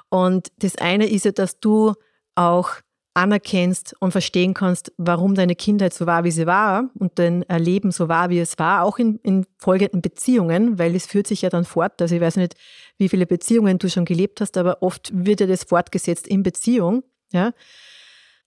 Und 0.07 0.53
das 0.59 0.77
eine 0.77 1.09
ist 1.09 1.25
ja, 1.25 1.31
dass 1.31 1.59
du 1.59 1.93
auch 2.35 2.69
anerkennst 3.13 3.95
und 3.99 4.11
verstehen 4.11 4.53
kannst, 4.53 4.91
warum 4.97 5.35
deine 5.35 5.55
Kindheit 5.55 5.93
so 5.93 6.07
war, 6.07 6.23
wie 6.23 6.31
sie 6.31 6.47
war 6.47 6.89
und 6.97 7.19
dein 7.19 7.45
Leben 7.57 7.91
so 7.91 8.07
war, 8.07 8.29
wie 8.29 8.39
es 8.39 8.57
war, 8.57 8.83
auch 8.83 8.97
in, 8.97 9.19
in 9.19 9.45
folgenden 9.57 10.01
Beziehungen, 10.01 10.79
weil 10.79 10.95
es 10.95 11.05
führt 11.05 11.27
sich 11.27 11.43
ja 11.43 11.49
dann 11.49 11.65
fort. 11.65 12.01
Also 12.01 12.15
ich 12.15 12.21
weiß 12.21 12.37
nicht, 12.37 12.55
wie 12.97 13.09
viele 13.09 13.27
Beziehungen 13.27 13.77
du 13.77 13.89
schon 13.89 14.05
gelebt 14.05 14.41
hast, 14.41 14.57
aber 14.57 14.81
oft 14.81 15.11
wird 15.13 15.41
ja 15.41 15.47
das 15.47 15.63
fortgesetzt 15.63 16.27
in 16.27 16.41
Beziehung, 16.41 17.03
ja, 17.31 17.53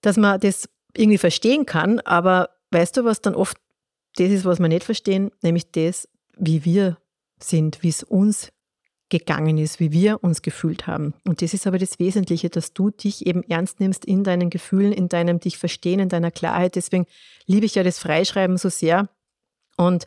dass 0.01 0.17
man 0.17 0.41
das 0.41 0.69
irgendwie 0.97 1.19
verstehen 1.19 1.67
kann, 1.67 2.01
aber 2.01 2.51
weißt 2.71 2.97
du, 2.97 3.05
was 3.05 3.21
dann 3.21 3.35
oft 3.35 3.59
das 4.17 4.31
ist, 4.31 4.45
was 4.45 4.59
wir 4.59 4.69
nicht 4.69 4.85
verstehen, 4.85 5.31
nämlich 5.43 5.71
das, 5.71 6.09
wie 6.37 6.65
wir 6.65 6.99
sind, 7.39 7.83
wie 7.83 7.91
es 7.91 8.03
uns 8.03 8.51
gegangen 9.09 9.59
ist, 9.59 9.79
wie 9.79 9.93
wir 9.93 10.23
uns 10.25 10.43
gefühlt 10.43 10.87
haben. 10.87 11.15
Und 11.25 11.43
das 11.43 11.55
ist 11.55 11.67
aber 11.67 11.79
das 11.79 11.99
Wesentliche, 11.99 12.51
dass 12.51 12.73
du 12.73 12.91
dich 12.91 13.27
eben 13.27 13.43
ernst 13.45 13.79
nimmst 13.79 14.05
in 14.05 14.25
deinen 14.25 14.51
Gefühlen, 14.51 14.93
in 14.93 15.09
deinem 15.09 15.39
dich 15.39 15.59
verstehen, 15.59 16.01
in 16.01 16.09
deiner 16.09 16.31
Klarheit. 16.31 16.75
Deswegen 16.75 17.07
liebe 17.47 17.67
ich 17.67 17.77
ja 17.77 17.85
das 17.85 17.99
Freischreiben 17.99 18.57
so 18.57 18.69
sehr. 18.69 19.09
Und 19.77 20.07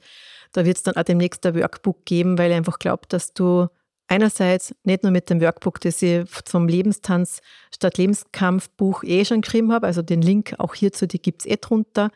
da 0.52 0.66
wird 0.66 0.78
es 0.78 0.84
dann 0.84 0.96
auch 0.96 1.04
demnächst 1.04 1.46
ein 1.46 1.56
Workbook 1.56 2.06
geben, 2.06 2.38
weil 2.38 2.52
ich 2.52 2.58
einfach 2.58 2.80
glaube, 2.80 3.04
dass 3.08 3.34
du 3.34 3.68
einerseits 4.08 4.76
nicht 4.84 5.04
nur 5.04 5.12
mit 5.12 5.30
dem 5.30 5.40
Workbook, 5.40 5.80
das 5.80 6.02
ich 6.02 6.26
zum 6.46 6.68
Lebenstanz 6.68 7.42
statt 7.74 7.98
Lebenskampfbuch 7.98 9.04
eh 9.04 9.24
schon 9.24 9.42
geschrieben 9.42 9.72
habe, 9.72 9.88
also 9.88 10.02
den 10.02 10.22
Link 10.22 10.56
auch 10.58 10.74
hierzu, 10.74 11.06
die 11.06 11.22
gibt 11.22 11.42
es 11.42 11.46
eh 11.46 11.58
drunter, 11.58 12.12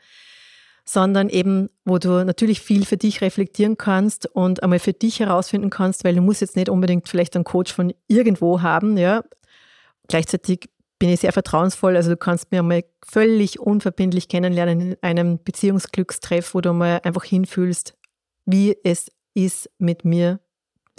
sondern 0.86 1.30
eben, 1.30 1.70
wo 1.86 1.98
du 1.98 2.26
natürlich 2.26 2.62
viel 2.62 2.86
für 2.86 2.98
dich 2.98 3.22
reflektieren 3.22 3.78
kannst 3.78 4.26
und 4.26 4.64
einmal 4.64 4.80
für 4.80 4.94
dich 4.94 5.20
herausfinden 5.20 5.70
kannst, 5.70 6.04
weil 6.04 6.16
du 6.16 6.22
musst 6.22 6.42
jetzt 6.42 6.56
nicht 6.56 6.70
unbedingt 6.70 7.08
vielleicht 7.08 7.36
einen 7.36 7.46
Coach 7.46 7.74
von 7.74 7.94
irgendwo 8.08 8.62
haben, 8.62 8.98
ja. 8.98 9.24
Gleichzeitig 10.08 10.70
bin 11.00 11.10
ich 11.10 11.22
sehr 11.22 11.34
vertrauensvoll, 11.34 11.96
also 11.96 12.10
du 12.10 12.18
kannst 12.18 12.52
mir 12.52 12.60
einmal 12.60 12.84
völlig 13.06 13.60
unverbindlich 13.60 14.28
kennenlernen 14.28 14.82
in 14.82 14.98
einem 15.02 15.44
Beziehungsglückstreff, 15.44 16.54
wo 16.54 16.62
du 16.62 16.74
mal 16.74 17.02
einfach 17.04 17.24
hinfühlst, 17.24 17.96
wie 18.46 18.78
es 18.84 19.12
ist, 19.34 19.70
mit 19.80 20.06
mir 20.06 20.40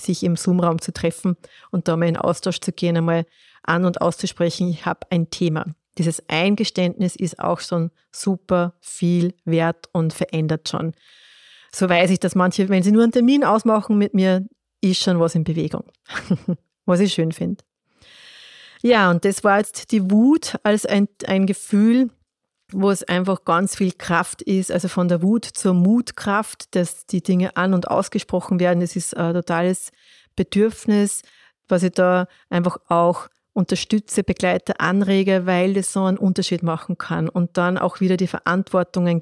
sich 0.01 0.25
im 0.25 0.37
Zoom-Raum 0.37 0.81
zu 0.81 0.93
treffen 0.93 1.37
und 1.71 1.89
da 1.89 1.97
mal 1.97 2.09
in 2.09 2.17
Austausch 2.17 2.61
zu 2.61 2.73
gehen, 2.73 2.97
einmal 2.97 3.27
an 3.63 3.85
und 3.85 4.01
auszusprechen, 4.01 4.69
ich 4.69 4.87
habe 4.87 5.07
ein 5.11 5.31
Thema. 5.31 5.67
Dieses 5.99 6.29
Eingeständnis 6.29 7.17
ist 7.17 7.39
auch 7.39 7.61
schon 7.61 7.91
super 8.11 8.75
viel 8.81 9.35
wert 9.45 9.89
und 9.93 10.13
verändert 10.13 10.69
schon. 10.69 10.93
So 11.73 11.89
weiß 11.89 12.11
ich, 12.11 12.21
dass 12.21 12.35
manche, 12.35 12.69
wenn 12.69 12.83
sie 12.83 12.93
nur 12.93 13.03
einen 13.03 13.13
Termin 13.13 13.45
ausmachen 13.45 13.99
mit 13.99 14.15
mir, 14.15 14.47
ist 14.81 15.03
schon 15.03 15.19
was 15.19 15.35
in 15.35 15.45
Bewegung, 15.45 15.85
was 16.85 17.01
ich 17.01 17.13
schön 17.13 17.33
finde. 17.33 17.65
Ja, 18.83 19.11
und 19.11 19.25
das 19.25 19.45
war 19.45 19.59
jetzt 19.59 19.93
die 19.93 20.11
Wut 20.11 20.57
als 20.63 20.85
ein, 20.85 21.09
ein 21.27 21.47
Gefühl, 21.47 22.11
wo 22.71 22.91
es 22.91 23.03
einfach 23.03 23.45
ganz 23.45 23.77
viel 23.77 23.93
Kraft 23.93 24.43
ist, 24.43 24.71
also 24.71 24.89
von 24.89 25.09
der 25.09 25.23
Wut 25.23 25.45
zur 25.45 25.75
Mutkraft, 25.75 26.75
dass 26.75 27.07
die 27.07 27.23
Dinge 27.23 27.57
an 27.57 27.73
und 27.73 27.89
ausgesprochen 27.89 28.61
werden. 28.61 28.81
Das 28.81 28.97
ist 28.97 29.17
ein 29.17 29.35
totales 29.35 29.91
Bedürfnis, 30.37 31.23
was 31.69 31.83
ich 31.83 31.93
da 31.93 32.27
einfach 32.51 32.77
auch 32.89 33.29
unterstütze, 33.55 34.23
begleite, 34.25 34.81
anrege, 34.81 35.47
weil 35.47 35.75
das 35.75 35.93
so 35.93 36.05
einen 36.05 36.19
Unterschied 36.19 36.63
machen 36.63 36.99
kann 36.99 37.29
und 37.29 37.57
dann 37.57 37.79
auch 37.79 38.01
wieder 38.01 38.17
die 38.17 38.27
Verantwortungen 38.27 39.21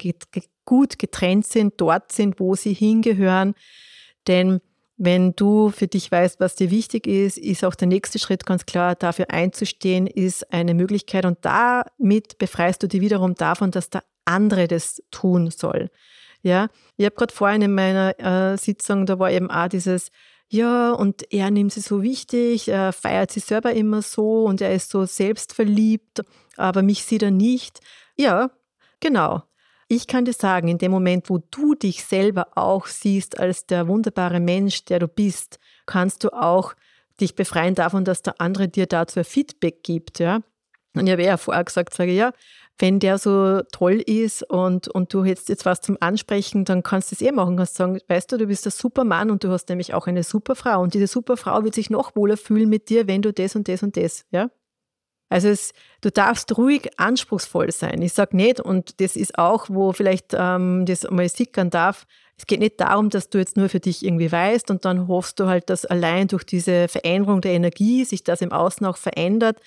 gut 0.65 0.99
getrennt 0.99 1.47
sind, 1.47 1.75
dort 1.77 2.11
sind, 2.11 2.39
wo 2.39 2.55
sie 2.55 2.73
hingehören. 2.73 3.53
Denn 4.27 4.59
wenn 4.97 5.35
du 5.35 5.69
für 5.69 5.87
dich 5.87 6.11
weißt, 6.11 6.39
was 6.39 6.55
dir 6.55 6.71
wichtig 6.71 7.07
ist, 7.07 7.37
ist 7.37 7.63
auch 7.63 7.75
der 7.75 7.87
nächste 7.87 8.19
Schritt 8.19 8.45
ganz 8.45 8.65
klar, 8.65 8.95
dafür 8.95 9.29
einzustehen, 9.29 10.07
ist 10.07 10.51
eine 10.51 10.73
Möglichkeit 10.73 11.25
und 11.25 11.39
damit 11.41 12.37
befreist 12.37 12.83
du 12.83 12.87
dich 12.87 13.01
wiederum 13.01 13.35
davon, 13.35 13.71
dass 13.71 13.89
der 13.89 14.03
andere 14.25 14.67
das 14.67 15.01
tun 15.11 15.51
soll. 15.51 15.89
Ja, 16.41 16.67
ich 16.97 17.05
habe 17.05 17.15
gerade 17.15 17.33
vorhin 17.33 17.61
in 17.61 17.73
meiner 17.73 18.19
äh, 18.19 18.57
Sitzung, 18.57 19.05
da 19.05 19.17
war 19.17 19.31
eben 19.31 19.49
auch 19.49 19.67
dieses, 19.67 20.09
ja, 20.53 20.91
und 20.91 21.33
er 21.33 21.49
nimmt 21.49 21.73
sie 21.73 21.81
so 21.81 22.03
wichtig, 22.03 22.67
er 22.67 22.93
feiert 22.93 23.31
sie 23.31 23.39
selber 23.39 23.73
immer 23.73 24.03
so 24.03 24.45
und 24.45 24.61
er 24.61 24.71
ist 24.71 24.91
so 24.91 25.03
selbstverliebt, 25.05 26.21
aber 26.57 26.83
mich 26.83 27.03
sieht 27.05 27.23
er 27.23 27.31
nicht. 27.31 27.79
Ja, 28.15 28.51
genau. 28.99 29.41
Ich 29.87 30.05
kann 30.05 30.25
dir 30.25 30.33
sagen, 30.33 30.67
in 30.67 30.77
dem 30.77 30.91
Moment, 30.91 31.31
wo 31.31 31.39
du 31.39 31.73
dich 31.73 32.03
selber 32.03 32.49
auch 32.53 32.85
siehst 32.85 33.39
als 33.39 33.65
der 33.65 33.87
wunderbare 33.87 34.39
Mensch, 34.39 34.85
der 34.85 34.99
du 34.99 35.07
bist, 35.07 35.59
kannst 35.87 36.23
du 36.23 36.29
auch 36.29 36.75
dich 37.19 37.33
befreien 37.33 37.73
davon, 37.73 38.05
dass 38.05 38.21
der 38.21 38.39
andere 38.39 38.67
dir 38.67 38.85
dazu 38.85 39.21
ein 39.21 39.25
Feedback 39.25 39.81
gibt. 39.81 40.19
Ja? 40.19 40.41
Und 40.93 41.07
ich 41.07 41.13
habe 41.13 41.23
ja 41.23 41.37
vorher 41.37 41.63
gesagt, 41.63 41.95
sage 41.95 42.11
ja, 42.11 42.31
wenn 42.79 42.99
der 42.99 43.17
so 43.17 43.61
toll 43.71 44.01
ist 44.05 44.43
und, 44.49 44.87
und 44.87 45.13
du 45.13 45.23
hättest 45.23 45.49
jetzt 45.49 45.65
was 45.65 45.81
zum 45.81 45.97
Ansprechen, 45.99 46.65
dann 46.65 46.81
kannst 46.81 47.11
du 47.11 47.15
es 47.15 47.21
eh 47.21 47.31
machen. 47.31 47.57
Kannst 47.57 47.75
sagen, 47.75 47.99
weißt 48.07 48.31
du, 48.31 48.37
du 48.37 48.47
bist 48.47 48.65
der 48.65 48.71
Supermann 48.71 49.29
und 49.29 49.43
du 49.43 49.49
hast 49.49 49.69
nämlich 49.69 49.93
auch 49.93 50.07
eine 50.07 50.23
Superfrau. 50.23 50.81
Und 50.81 50.93
diese 50.93 51.07
Superfrau 51.07 51.63
wird 51.63 51.75
sich 51.75 51.89
noch 51.89 52.15
wohler 52.15 52.37
fühlen 52.37 52.69
mit 52.69 52.89
dir, 52.89 53.07
wenn 53.07 53.21
du 53.21 53.31
das 53.31 53.55
und 53.55 53.67
das 53.67 53.83
und 53.83 53.95
das, 53.95 54.25
ja? 54.31 54.49
Also 55.29 55.47
es, 55.47 55.71
du 56.01 56.11
darfst 56.11 56.55
ruhig 56.57 56.91
anspruchsvoll 56.99 57.71
sein. 57.71 58.03
Ich 58.03 58.13
sage 58.13 58.35
nicht, 58.35 58.59
und 58.59 59.01
das 59.01 59.15
ist 59.15 59.39
auch, 59.39 59.67
wo 59.67 59.91
vielleicht 59.91 60.35
ähm, 60.37 60.85
das 60.85 61.09
mal 61.09 61.27
sickern 61.27 61.71
darf, 61.71 62.05
es 62.37 62.45
geht 62.45 62.59
nicht 62.59 62.79
darum, 62.79 63.09
dass 63.09 63.29
du 63.29 63.37
jetzt 63.37 63.57
nur 63.57 63.69
für 63.69 63.79
dich 63.79 64.05
irgendwie 64.05 64.31
weißt 64.31 64.69
und 64.69 64.85
dann 64.85 65.07
hoffst 65.07 65.39
du 65.39 65.47
halt, 65.47 65.69
dass 65.69 65.85
allein 65.85 66.27
durch 66.27 66.43
diese 66.43 66.87
Veränderung 66.87 67.41
der 67.41 67.53
Energie 67.53 68.05
sich 68.05 68.23
das 68.23 68.41
im 68.41 68.51
Außen 68.51 68.85
auch 68.85 68.97
verändert 68.97 69.59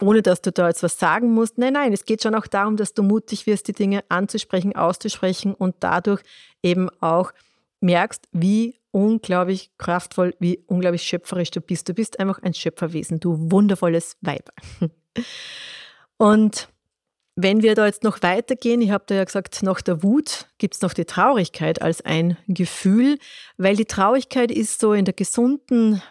ohne 0.00 0.22
dass 0.22 0.42
du 0.42 0.52
da 0.52 0.68
jetzt 0.68 0.82
was 0.82 0.98
sagen 0.98 1.32
musst. 1.32 1.58
Nein, 1.58 1.72
nein, 1.74 1.92
es 1.92 2.04
geht 2.04 2.22
schon 2.22 2.34
auch 2.34 2.46
darum, 2.46 2.76
dass 2.76 2.94
du 2.94 3.02
mutig 3.02 3.46
wirst, 3.46 3.68
die 3.68 3.72
Dinge 3.72 4.04
anzusprechen, 4.08 4.76
auszusprechen 4.76 5.54
und 5.54 5.76
dadurch 5.80 6.22
eben 6.62 6.88
auch 7.00 7.32
merkst, 7.80 8.28
wie 8.32 8.76
unglaublich 8.90 9.70
kraftvoll, 9.78 10.34
wie 10.38 10.64
unglaublich 10.66 11.02
schöpferisch 11.02 11.50
du 11.50 11.60
bist. 11.60 11.88
Du 11.88 11.94
bist 11.94 12.18
einfach 12.20 12.42
ein 12.42 12.54
Schöpferwesen, 12.54 13.20
du 13.20 13.50
wundervolles 13.50 14.16
Weib. 14.20 14.50
Und 16.16 16.68
wenn 17.36 17.62
wir 17.62 17.76
da 17.76 17.86
jetzt 17.86 18.02
noch 18.02 18.22
weitergehen, 18.22 18.80
ich 18.80 18.90
habe 18.90 19.04
da 19.06 19.14
ja 19.14 19.24
gesagt, 19.24 19.62
nach 19.62 19.80
der 19.80 20.02
Wut 20.02 20.46
gibt 20.58 20.74
es 20.74 20.80
noch 20.80 20.92
die 20.92 21.04
Traurigkeit 21.04 21.80
als 21.80 22.04
ein 22.04 22.36
Gefühl, 22.48 23.18
weil 23.56 23.76
die 23.76 23.84
Traurigkeit 23.84 24.50
ist 24.50 24.80
so 24.80 24.92
in 24.92 25.04
der 25.04 25.14
gesunden 25.14 26.02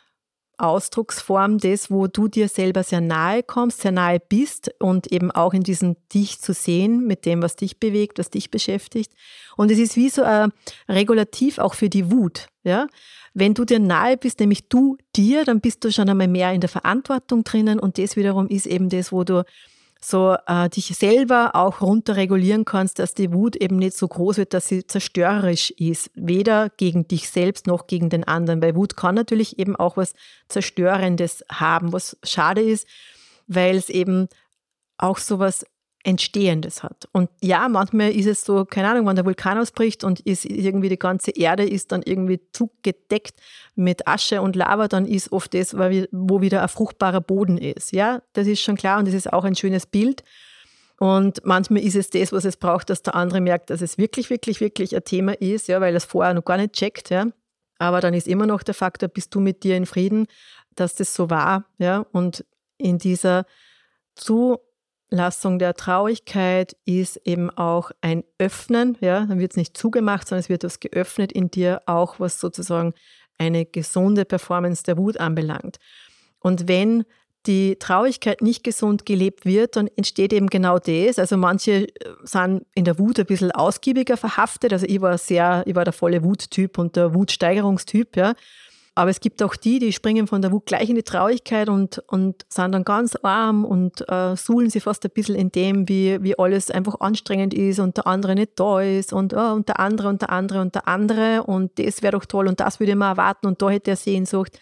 Ausdrucksform 0.58 1.60
des, 1.60 1.92
wo 1.92 2.08
du 2.08 2.28
dir 2.28 2.48
selber 2.48 2.84
sehr 2.84 3.02
nahe 3.02 3.44
kommst, 3.44 3.82
sehr 3.82 3.92
nahe 3.92 4.20
bist 4.20 4.72
und 4.80 5.12
eben 5.12 5.32
auch 5.32 5.54
in 5.54 5.64
diesem 5.64 5.96
Dich 6.14 6.40
zu 6.40 6.54
sehen 6.54 7.06
mit 7.06 7.26
dem, 7.26 7.42
was 7.42 7.56
dich 7.56 7.80
bewegt, 7.80 8.20
was 8.20 8.30
dich 8.30 8.50
beschäftigt. 8.50 9.12
Und 9.56 9.72
es 9.72 9.80
ist 9.80 9.96
wie 9.96 10.10
so 10.10 10.24
ein 10.24 10.52
Regulativ 10.90 11.60
auch 11.60 11.74
für 11.74 11.90
die 11.90 12.12
Wut. 12.12 12.48
Ja? 12.64 12.88
Wenn 13.34 13.54
du 13.54 13.66
dir 13.66 13.80
nahe 13.80 14.18
bist, 14.18 14.40
nämlich 14.40 14.68
du 14.68 14.98
dir, 15.16 15.46
dann 15.46 15.62
bist 15.62 15.84
du 15.84 15.92
schon 15.92 16.10
einmal 16.10 16.28
mehr 16.28 16.52
in 16.54 16.62
der 16.62 16.70
Verantwortung 16.70 17.44
drinnen 17.44 17.80
und 17.80 17.98
das 17.98 18.16
wiederum 18.16 18.48
ist 18.48 18.66
eben 18.66 18.90
das, 18.90 19.12
wo 19.12 19.24
du 19.24 19.44
so 20.00 20.36
äh, 20.48 20.70
dich 20.70 20.96
selber 20.98 21.56
auch 21.56 21.82
runterregulieren 21.82 22.66
kannst, 22.66 23.00
dass 23.00 23.14
die 23.14 23.34
Wut 23.34 23.56
eben 23.56 23.78
nicht 23.78 23.98
so 23.98 24.08
groß 24.08 24.38
wird, 24.38 24.54
dass 24.54 24.68
sie 24.68 24.86
zerstörerisch 24.86 25.72
ist, 25.72 26.12
weder 26.16 26.70
gegen 26.70 27.08
dich 27.08 27.30
selbst 27.30 27.68
noch 27.68 27.88
gegen 27.88 28.10
den 28.10 28.24
anderen. 28.24 28.62
Weil 28.62 28.76
Wut 28.76 28.96
kann 28.96 29.16
natürlich 29.16 29.60
eben 29.60 29.76
auch 29.76 29.98
was 29.98 30.14
Zerstörendes 30.50 31.44
haben, 31.52 31.94
was 31.94 32.18
schade 32.24 32.62
ist, 32.62 32.88
weil 33.48 33.76
es 33.76 33.90
eben 33.90 34.28
auch 34.98 35.18
so 35.18 35.40
was 35.40 35.66
Entstehendes 36.08 36.84
hat. 36.84 37.10
Und 37.12 37.30
ja, 37.42 37.68
manchmal 37.68 38.12
ist 38.12 38.28
es 38.28 38.46
so, 38.46 38.64
keine 38.64 38.88
Ahnung, 38.88 39.06
wenn 39.08 39.18
der 39.18 39.26
Vulkan 39.26 39.58
ausbricht 39.58 40.06
und 40.06 40.22
ist 40.22 40.46
irgendwie 40.46 40.88
die 40.88 40.98
ganze 40.98 41.32
Erde 41.32 41.66
ist 41.66 41.92
dann 41.92 42.02
irgendwie 42.02 42.40
zugedeckt 42.54 43.42
mit 43.76 44.08
Asche 44.08 44.42
und 44.42 44.56
Lava, 44.56 44.88
dann 44.88 45.06
ist 45.06 45.34
oft 45.34 45.54
das, 45.54 45.76
wo 45.76 46.40
wieder 46.40 46.62
ein 46.62 46.70
fruchtbarer 46.70 47.20
Boden 47.20 47.58
ist. 47.58 47.92
Ja, 47.92 48.22
das 48.32 48.48
ist 48.48 48.62
schon 48.62 48.78
klar 48.78 49.00
und 49.00 49.06
das 49.10 49.14
ist 49.14 49.34
auch 49.34 49.44
ein 49.44 49.56
schönes 49.56 49.86
Bild. 49.86 50.24
Und 50.98 51.46
manchmal 51.46 51.84
ist 51.84 51.98
es 51.98 52.10
das, 52.10 52.32
was 52.32 52.46
es 52.46 52.56
braucht, 52.56 52.90
dass 52.90 53.04
der 53.04 53.14
andere 53.14 53.42
merkt, 53.42 53.70
dass 53.70 53.82
es 53.82 53.98
wirklich, 53.98 54.30
wirklich, 54.30 54.62
wirklich 54.62 54.96
ein 54.96 55.04
Thema 55.04 55.34
ist, 55.34 55.68
ja, 55.68 55.82
weil 55.82 55.94
er 55.94 55.98
es 55.98 56.06
vorher 56.06 56.34
noch 56.34 56.46
gar 56.46 56.56
nicht 56.56 56.72
checkt, 56.72 57.10
ja. 57.10 57.28
Aber 57.80 58.00
dann 58.00 58.14
ist 58.14 58.30
immer 58.30 58.48
noch 58.48 58.64
der 58.64 58.76
Faktor, 58.76 59.10
bist 59.10 59.36
du 59.36 59.42
mit 59.42 59.66
dir 59.66 59.76
in 59.76 59.86
Frieden, 59.86 60.28
dass 60.74 60.96
das 60.96 61.14
so 61.14 61.30
war, 61.30 61.66
ja. 61.80 62.06
Und 62.14 62.46
in 62.78 62.98
dieser 62.98 63.46
zu 64.16 64.60
Lassung 65.10 65.58
der 65.60 65.74
Traurigkeit 65.74 66.76
ist 66.86 67.18
eben 67.26 67.50
auch 67.50 67.92
ein 68.02 68.24
Öffnen, 68.40 68.98
ja, 69.00 69.26
dann 69.26 69.40
wird 69.40 69.52
es 69.52 69.58
nicht 69.58 69.78
zugemacht, 69.78 70.28
sondern 70.28 70.42
es 70.42 70.50
wird 70.50 70.64
was 70.64 70.80
geöffnet 70.80 71.32
in 71.32 71.50
dir, 71.50 71.82
auch 71.86 72.20
was 72.20 72.40
sozusagen 72.40 72.94
eine 73.38 73.66
gesunde 73.66 74.26
Performance 74.26 74.84
der 74.84 74.98
Wut 74.98 75.18
anbelangt. 75.18 75.78
Und 76.40 76.68
wenn 76.68 77.06
die 77.46 77.78
Traurigkeit 77.80 78.42
nicht 78.42 78.64
gesund 78.64 79.06
gelebt 79.06 79.46
wird, 79.46 79.78
dann 79.78 79.88
entsteht 79.96 80.34
eben 80.34 80.48
genau 80.48 80.80
das. 80.80 81.18
Also 81.18 81.38
manche 81.38 81.88
äh, 81.88 81.90
sind 82.24 82.66
in 82.76 82.84
der 82.84 83.00
Wut 83.00 83.20
ein 83.20 83.26
bisschen 83.26 83.52
ausgiebiger 83.52 84.18
verhaftet. 84.18 84.74
Also 84.74 84.86
ich 84.86 85.00
war 85.00 85.18
sehr, 85.18 85.64
ich 85.66 85.76
war 85.76 85.86
der 85.86 85.94
volle 85.94 86.24
Wuttyp 86.24 86.78
und 86.78 86.96
der 86.96 87.14
Wutsteigerungstyp, 87.14 88.18
ja. 88.18 88.34
Aber 88.98 89.12
es 89.12 89.20
gibt 89.20 89.44
auch 89.44 89.56
die, 89.56 89.78
die 89.78 89.94
springen 89.94 90.26
von 90.26 90.42
der 90.42 90.52
Wut 90.52 90.66
gleich 90.66 90.90
in 90.90 90.96
die 90.96 91.04
Traurigkeit 91.04 91.70
und, 91.70 92.00
und 92.08 92.48
sind 92.50 92.72
dann 92.72 92.84
ganz 92.84 93.16
arm 93.22 93.64
und 93.64 94.04
äh, 94.10 94.36
suhlen 94.36 94.72
sich 94.72 94.82
fast 94.82 95.06
ein 95.06 95.12
bisschen 95.14 95.36
in 95.36 95.52
dem, 95.52 95.88
wie, 95.88 96.24
wie 96.24 96.40
alles 96.40 96.72
einfach 96.72 97.00
anstrengend 97.00 97.54
ist 97.54 97.78
und 97.78 97.98
der 97.98 98.08
andere 98.08 98.34
nicht 98.34 98.54
da 98.60 98.82
ist 98.82 99.14
und, 99.14 99.36
oh, 99.36 99.52
und 99.52 99.70
der 99.70 99.80
andere 99.80 100.08
und 100.10 100.24
der 100.24 100.32
andere 100.32 100.62
und 100.62 100.74
der 100.74 100.88
andere 100.88 101.44
und 101.44 101.78
das 101.78 102.02
wäre 102.02 102.14
doch 102.14 102.26
toll 102.26 102.48
und 102.48 102.60
das 102.60 102.80
würde 102.80 102.94
ich 102.94 102.98
mal 102.98 103.12
erwarten 103.12 103.46
und 103.46 103.62
da 103.62 103.70
hätte 103.70 103.92
er 103.92 103.98
Sehnsucht. 103.98 104.60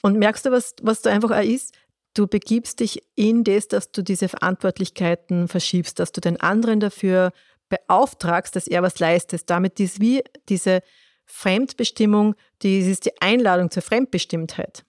Und 0.00 0.16
merkst 0.16 0.46
du, 0.46 0.52
was, 0.52 0.76
was 0.82 1.02
da 1.02 1.10
einfach 1.10 1.32
auch 1.32 1.42
ist? 1.42 1.74
Du 2.14 2.28
begibst 2.28 2.78
dich 2.78 3.02
in 3.16 3.42
das, 3.42 3.66
dass 3.66 3.90
du 3.90 4.02
diese 4.02 4.28
Verantwortlichkeiten 4.28 5.48
verschiebst, 5.48 5.98
dass 5.98 6.12
du 6.12 6.20
den 6.20 6.40
anderen 6.40 6.78
dafür 6.78 7.32
beauftragst, 7.68 8.54
dass 8.54 8.68
er 8.68 8.82
was 8.82 9.00
leistet. 9.00 9.50
Damit 9.50 9.80
ist 9.80 10.00
wie 10.00 10.22
diese 10.48 10.82
Fremdbestimmung, 11.26 12.34
die 12.62 12.78
ist 12.78 13.04
die 13.04 13.20
Einladung 13.20 13.70
zur 13.70 13.82
Fremdbestimmtheit. 13.82 14.84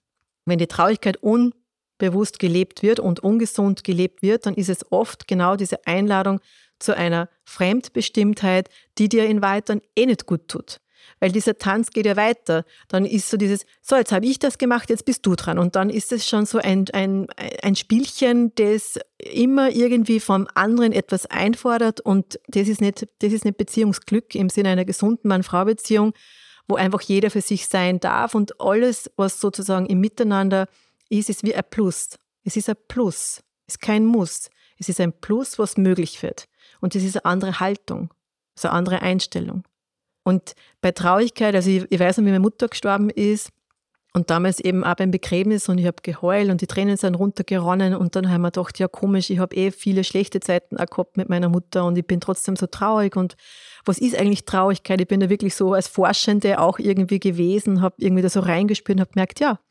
Wenn 0.45 0.59
die 0.59 0.67
Traurigkeit 0.67 1.17
unbewusst 1.17 2.39
gelebt 2.39 2.83
wird 2.83 2.99
und 2.99 3.19
ungesund 3.19 3.83
gelebt 3.83 4.21
wird, 4.21 4.45
dann 4.45 4.55
ist 4.55 4.69
es 4.69 4.91
oft 4.91 5.27
genau 5.27 5.55
diese 5.55 5.85
Einladung 5.85 6.39
zu 6.79 6.95
einer 6.95 7.27
Fremdbestimmtheit, 7.43 8.69
die 8.97 9.09
dir 9.09 9.25
in 9.25 9.41
Weitern 9.41 9.81
eh 9.95 10.05
nicht 10.05 10.25
gut 10.25 10.47
tut 10.47 10.79
weil 11.19 11.31
dieser 11.31 11.57
Tanz 11.57 11.91
geht 11.91 12.05
ja 12.05 12.15
weiter. 12.15 12.65
Dann 12.87 13.05
ist 13.05 13.29
so 13.29 13.37
dieses, 13.37 13.65
so, 13.81 13.95
jetzt 13.95 14.11
habe 14.11 14.25
ich 14.25 14.39
das 14.39 14.57
gemacht, 14.57 14.89
jetzt 14.89 15.05
bist 15.05 15.25
du 15.25 15.35
dran. 15.35 15.59
Und 15.59 15.75
dann 15.75 15.89
ist 15.89 16.11
es 16.11 16.27
schon 16.27 16.45
so 16.45 16.57
ein, 16.57 16.85
ein, 16.93 17.27
ein 17.63 17.75
Spielchen, 17.75 18.53
das 18.55 18.99
immer 19.17 19.69
irgendwie 19.71 20.19
vom 20.19 20.47
anderen 20.53 20.91
etwas 20.91 21.25
einfordert 21.25 22.01
und 22.01 22.39
das 22.47 22.67
ist 22.67 22.81
nicht, 22.81 23.07
das 23.19 23.33
ist 23.33 23.45
nicht 23.45 23.57
Beziehungsglück 23.57 24.35
im 24.35 24.49
Sinne 24.49 24.69
einer 24.69 24.85
gesunden 24.85 25.27
Mann-Frau-Beziehung, 25.27 26.13
wo 26.67 26.75
einfach 26.75 27.01
jeder 27.01 27.29
für 27.31 27.41
sich 27.41 27.67
sein 27.67 27.99
darf 27.99 28.35
und 28.35 28.59
alles, 28.61 29.09
was 29.15 29.39
sozusagen 29.39 29.85
im 29.87 29.99
Miteinander 29.99 30.67
ist, 31.09 31.29
ist 31.29 31.43
wie 31.43 31.55
ein 31.55 31.63
Plus. 31.69 32.19
Es 32.43 32.55
ist 32.55 32.69
ein 32.69 32.75
Plus, 32.87 33.41
es 33.65 33.75
ist 33.75 33.81
kein 33.81 34.05
Muss. 34.05 34.49
Es 34.79 34.89
ist 34.89 35.01
ein 35.01 35.13
Plus, 35.13 35.57
was 35.59 35.77
möglich 35.77 36.21
wird. 36.21 36.47
Und 36.79 36.95
das 36.95 37.03
ist 37.03 37.15
eine 37.15 37.25
andere 37.25 37.59
Haltung, 37.59 38.13
so 38.55 38.67
eine 38.67 38.77
andere 38.77 39.01
Einstellung. 39.01 39.63
Und 40.27 40.55
bei 40.81 40.91
Traurigkeit, 40.91 41.55
also 41.55 41.69
ich, 41.69 41.85
ich 41.89 41.99
weiß 42.01 42.17
noch, 42.17 42.25
wie 42.25 42.31
meine 42.31 42.41
Mutter 42.41 42.67
gestorben 42.67 43.09
ist 43.09 43.49
und 44.13 44.29
damals 44.29 44.59
eben 44.59 44.83
auch 44.83 44.95
beim 44.95 45.09
Begräbnis 45.09 45.69
und 45.69 45.77
ich 45.77 45.85
habe 45.85 46.01
geheult 46.03 46.49
und 46.49 46.59
die 46.59 46.67
Tränen 46.67 46.97
sind 46.97 47.15
runtergeronnen 47.15 47.95
und 47.95 48.17
dann 48.17 48.29
haben 48.29 48.41
wir 48.41 48.51
gedacht, 48.51 48.77
ja 48.77 48.89
komisch, 48.89 49.29
ich 49.29 49.39
habe 49.39 49.55
eh 49.55 49.71
viele 49.71 50.03
schlechte 50.03 50.41
Zeiten 50.41 50.75
auch 50.75 50.85
gehabt 50.85 51.15
mit 51.15 51.29
meiner 51.29 51.47
Mutter 51.47 51.85
und 51.85 51.97
ich 51.97 52.05
bin 52.05 52.19
trotzdem 52.19 52.57
so 52.57 52.67
traurig 52.67 53.15
und 53.15 53.37
was 53.85 53.99
ist 53.99 54.17
eigentlich 54.17 54.43
Traurigkeit? 54.43 54.99
Ich 54.99 55.07
bin 55.07 55.21
da 55.21 55.29
wirklich 55.29 55.55
so 55.55 55.71
als 55.71 55.87
Forschende 55.87 56.59
auch 56.59 56.77
irgendwie 56.77 57.21
gewesen, 57.21 57.81
habe 57.81 57.95
irgendwie 57.99 58.23
da 58.23 58.27
so 58.27 58.41
reingespürt 58.41 58.97
und 58.97 59.01
habe 59.03 59.13
gemerkt, 59.13 59.39
ja, 59.39 59.61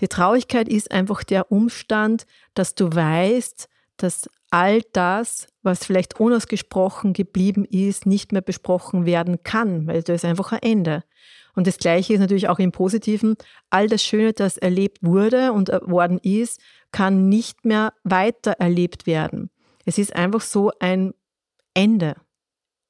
die 0.00 0.08
Traurigkeit 0.08 0.68
ist 0.68 0.90
einfach 0.90 1.22
der 1.22 1.52
Umstand, 1.52 2.26
dass 2.54 2.74
du 2.74 2.92
weißt, 2.92 3.68
dass 3.96 4.28
all 4.50 4.82
das, 4.92 5.48
was 5.62 5.84
vielleicht 5.84 6.18
unausgesprochen 6.20 7.12
geblieben 7.12 7.64
ist, 7.64 8.06
nicht 8.06 8.32
mehr 8.32 8.42
besprochen 8.42 9.06
werden 9.06 9.42
kann, 9.42 9.86
weil 9.86 10.02
da 10.02 10.14
ist 10.14 10.24
einfach 10.24 10.52
ein 10.52 10.62
Ende. 10.62 11.04
Und 11.54 11.66
das 11.66 11.78
Gleiche 11.78 12.14
ist 12.14 12.20
natürlich 12.20 12.48
auch 12.48 12.58
im 12.58 12.72
Positiven. 12.72 13.36
All 13.68 13.88
das 13.88 14.02
Schöne, 14.02 14.32
das 14.32 14.56
erlebt 14.56 14.98
wurde 15.02 15.52
und 15.52 15.68
worden 15.82 16.18
ist, 16.22 16.60
kann 16.92 17.28
nicht 17.28 17.64
mehr 17.64 17.92
weiter 18.04 18.52
erlebt 18.52 19.06
werden. 19.06 19.50
Es 19.84 19.98
ist 19.98 20.14
einfach 20.14 20.40
so 20.40 20.70
ein 20.78 21.14
Ende. 21.74 22.14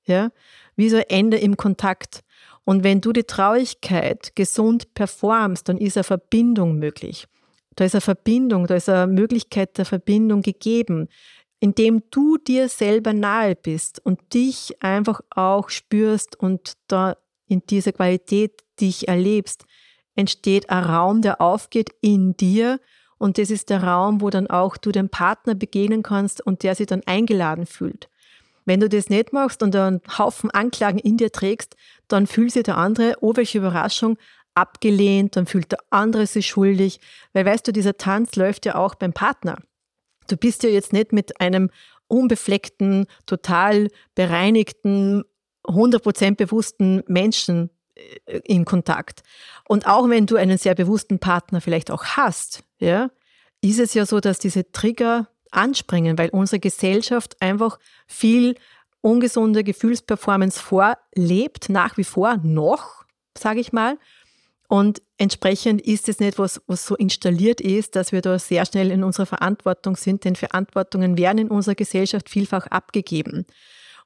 Ja? 0.04 0.30
Wie 0.76 0.90
so 0.90 0.96
ein 0.96 1.04
Ende 1.08 1.38
im 1.38 1.56
Kontakt. 1.56 2.22
Und 2.64 2.84
wenn 2.84 3.00
du 3.00 3.12
die 3.12 3.24
Traurigkeit 3.24 4.36
gesund 4.36 4.92
performst, 4.92 5.68
dann 5.68 5.78
ist 5.78 5.96
eine 5.96 6.04
Verbindung 6.04 6.78
möglich. 6.78 7.26
Da 7.74 7.84
ist 7.84 7.94
eine 7.94 8.02
Verbindung, 8.02 8.66
da 8.66 8.74
ist 8.74 8.88
eine 8.88 9.06
Möglichkeit 9.06 9.78
der 9.78 9.86
Verbindung 9.86 10.42
gegeben 10.42 11.08
indem 11.60 12.02
du 12.10 12.38
dir 12.38 12.68
selber 12.68 13.12
nahe 13.12 13.56
bist 13.56 14.00
und 14.04 14.20
dich 14.32 14.82
einfach 14.82 15.20
auch 15.30 15.70
spürst 15.70 16.36
und 16.36 16.74
da 16.86 17.16
in 17.46 17.62
dieser 17.66 17.92
Qualität 17.92 18.62
dich 18.80 19.08
erlebst, 19.08 19.64
entsteht 20.14 20.70
ein 20.70 20.84
Raum, 20.84 21.22
der 21.22 21.40
aufgeht 21.40 21.90
in 22.00 22.36
dir 22.36 22.80
und 23.18 23.38
das 23.38 23.50
ist 23.50 23.70
der 23.70 23.82
Raum, 23.82 24.20
wo 24.20 24.30
dann 24.30 24.46
auch 24.46 24.76
du 24.76 24.92
dem 24.92 25.08
Partner 25.08 25.54
begegnen 25.54 26.02
kannst 26.02 26.40
und 26.40 26.62
der 26.62 26.74
sich 26.74 26.86
dann 26.86 27.02
eingeladen 27.06 27.66
fühlt. 27.66 28.08
Wenn 28.64 28.80
du 28.80 28.88
das 28.88 29.08
nicht 29.08 29.32
machst 29.32 29.62
und 29.62 29.74
einen 29.74 30.00
Haufen 30.18 30.50
Anklagen 30.50 30.98
in 30.98 31.16
dir 31.16 31.32
trägst, 31.32 31.74
dann 32.06 32.26
fühlt 32.26 32.52
sich 32.52 32.64
der 32.64 32.76
andere, 32.76 33.16
oh 33.20 33.32
welche 33.34 33.58
Überraschung, 33.58 34.18
abgelehnt, 34.54 35.36
dann 35.36 35.46
fühlt 35.46 35.72
der 35.72 35.78
andere 35.90 36.26
sich 36.26 36.48
schuldig, 36.48 37.00
weil 37.32 37.46
weißt 37.46 37.66
du, 37.66 37.72
dieser 37.72 37.96
Tanz 37.96 38.36
läuft 38.36 38.66
ja 38.66 38.74
auch 38.74 38.94
beim 38.94 39.12
Partner. 39.12 39.56
Du 40.28 40.36
bist 40.36 40.62
ja 40.62 40.70
jetzt 40.70 40.92
nicht 40.92 41.12
mit 41.12 41.40
einem 41.40 41.70
unbefleckten, 42.06 43.06
total 43.26 43.88
bereinigten, 44.14 45.24
100% 45.64 46.36
bewussten 46.36 47.02
Menschen 47.06 47.70
äh, 48.26 48.40
in 48.44 48.64
Kontakt. 48.64 49.22
Und 49.68 49.86
auch 49.86 50.08
wenn 50.08 50.26
du 50.26 50.36
einen 50.36 50.58
sehr 50.58 50.74
bewussten 50.74 51.18
Partner 51.18 51.60
vielleicht 51.60 51.90
auch 51.90 52.04
hast, 52.04 52.62
ja, 52.78 53.10
ist 53.60 53.78
es 53.78 53.94
ja 53.94 54.06
so, 54.06 54.20
dass 54.20 54.38
diese 54.38 54.70
Trigger 54.70 55.28
anspringen, 55.50 56.18
weil 56.18 56.30
unsere 56.30 56.60
Gesellschaft 56.60 57.40
einfach 57.40 57.78
viel 58.06 58.54
ungesunde 59.00 59.64
Gefühlsperformance 59.64 60.60
vorlebt, 60.60 61.68
nach 61.68 61.96
wie 61.96 62.04
vor 62.04 62.38
noch, 62.42 63.04
sage 63.36 63.60
ich 63.60 63.72
mal. 63.72 63.98
Und 64.68 65.00
entsprechend 65.16 65.80
ist 65.80 66.08
es 66.10 66.20
nicht 66.20 66.38
was, 66.38 66.60
was 66.66 66.86
so 66.86 66.94
installiert 66.94 67.60
ist, 67.60 67.96
dass 67.96 68.12
wir 68.12 68.20
da 68.20 68.38
sehr 68.38 68.66
schnell 68.66 68.90
in 68.90 69.02
unserer 69.02 69.24
Verantwortung 69.24 69.96
sind, 69.96 70.24
denn 70.24 70.36
Verantwortungen 70.36 71.16
werden 71.16 71.38
in 71.38 71.48
unserer 71.48 71.74
Gesellschaft 71.74 72.28
vielfach 72.28 72.66
abgegeben. 72.66 73.46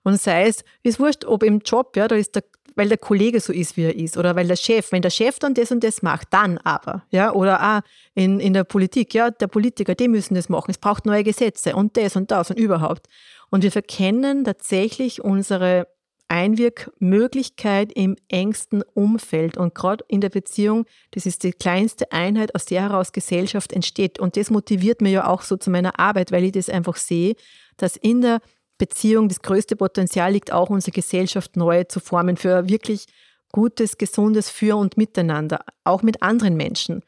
Und 0.05 0.20
sei 0.20 0.46
es, 0.46 0.64
ist 0.85 1.01
wurscht, 1.01 1.25
ob 1.25 1.42
im 1.42 1.61
Job, 1.61 1.96
ja, 1.96 2.07
da 2.07 2.14
ist 2.14 2.37
der, 2.37 2.44
weil 2.77 2.88
der 2.88 2.98
Kollege 2.98 3.40
so 3.40 3.53
ist, 3.53 3.77
wie 3.77 3.83
er 3.83 3.96
ist, 3.96 4.16
oder 4.16 4.37
weil 4.37 4.46
der 4.46 4.57
Chef, 4.57 4.92
wenn 4.92 5.03
der 5.03 5.11
Chef 5.11 5.40
dann 5.40 5.55
das 5.55 5.72
und 5.72 5.83
das 5.83 6.01
macht, 6.01 6.29
dann 6.31 6.59
aber, 6.59 7.05
ja, 7.11 7.33
oder 7.33 7.61
auch 7.61 7.81
in, 8.14 8.38
in 8.38 8.53
der 8.53 8.64
Politik, 8.64 9.14
ja, 9.14 9.31
der 9.33 9.48
Politiker, 9.48 9.96
die 9.96 10.09
müssen 10.09 10.35
das 10.35 10.48
machen, 10.48 10.70
es 10.70 10.79
braucht 10.79 11.07
neue 11.07 11.25
Gesetze 11.25 11.75
und 11.75 11.96
das 11.96 12.14
und 12.14 12.31
das 12.31 12.51
und 12.51 12.59
überhaupt. 12.59 13.09
Und 13.51 13.64
wir 13.64 13.72
verkennen 13.72 14.44
tatsächlich 14.44 15.22
unsere 15.22 15.88
Einwirkmöglichkeit 16.32 17.92
im 17.92 18.16
engsten 18.28 18.82
Umfeld. 18.94 19.58
Und 19.58 19.74
gerade 19.74 20.02
in 20.08 20.22
der 20.22 20.30
Beziehung, 20.30 20.86
das 21.10 21.26
ist 21.26 21.42
die 21.42 21.52
kleinste 21.52 22.10
Einheit, 22.10 22.54
aus 22.54 22.64
der 22.64 22.80
heraus 22.80 23.12
Gesellschaft 23.12 23.70
entsteht. 23.70 24.18
Und 24.18 24.38
das 24.38 24.48
motiviert 24.48 25.02
mir 25.02 25.10
ja 25.10 25.26
auch 25.26 25.42
so 25.42 25.58
zu 25.58 25.70
meiner 25.70 26.00
Arbeit, 26.00 26.32
weil 26.32 26.44
ich 26.44 26.52
das 26.52 26.70
einfach 26.70 26.96
sehe, 26.96 27.34
dass 27.76 27.96
in 27.96 28.22
der 28.22 28.40
Beziehung 28.78 29.28
das 29.28 29.42
größte 29.42 29.76
Potenzial 29.76 30.32
liegt, 30.32 30.52
auch 30.52 30.70
unsere 30.70 30.92
Gesellschaft 30.92 31.56
neu 31.56 31.84
zu 31.84 32.00
formen 32.00 32.38
für 32.38 32.66
wirklich 32.66 33.04
gutes, 33.52 33.98
gesundes 33.98 34.48
Für 34.48 34.76
und 34.78 34.96
Miteinander, 34.96 35.60
auch 35.84 36.02
mit 36.02 36.22
anderen 36.22 36.56
Menschen. 36.56 37.02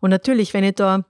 Und 0.00 0.08
natürlich, 0.08 0.54
wenn 0.54 0.64
ich 0.64 0.76
da 0.76 1.04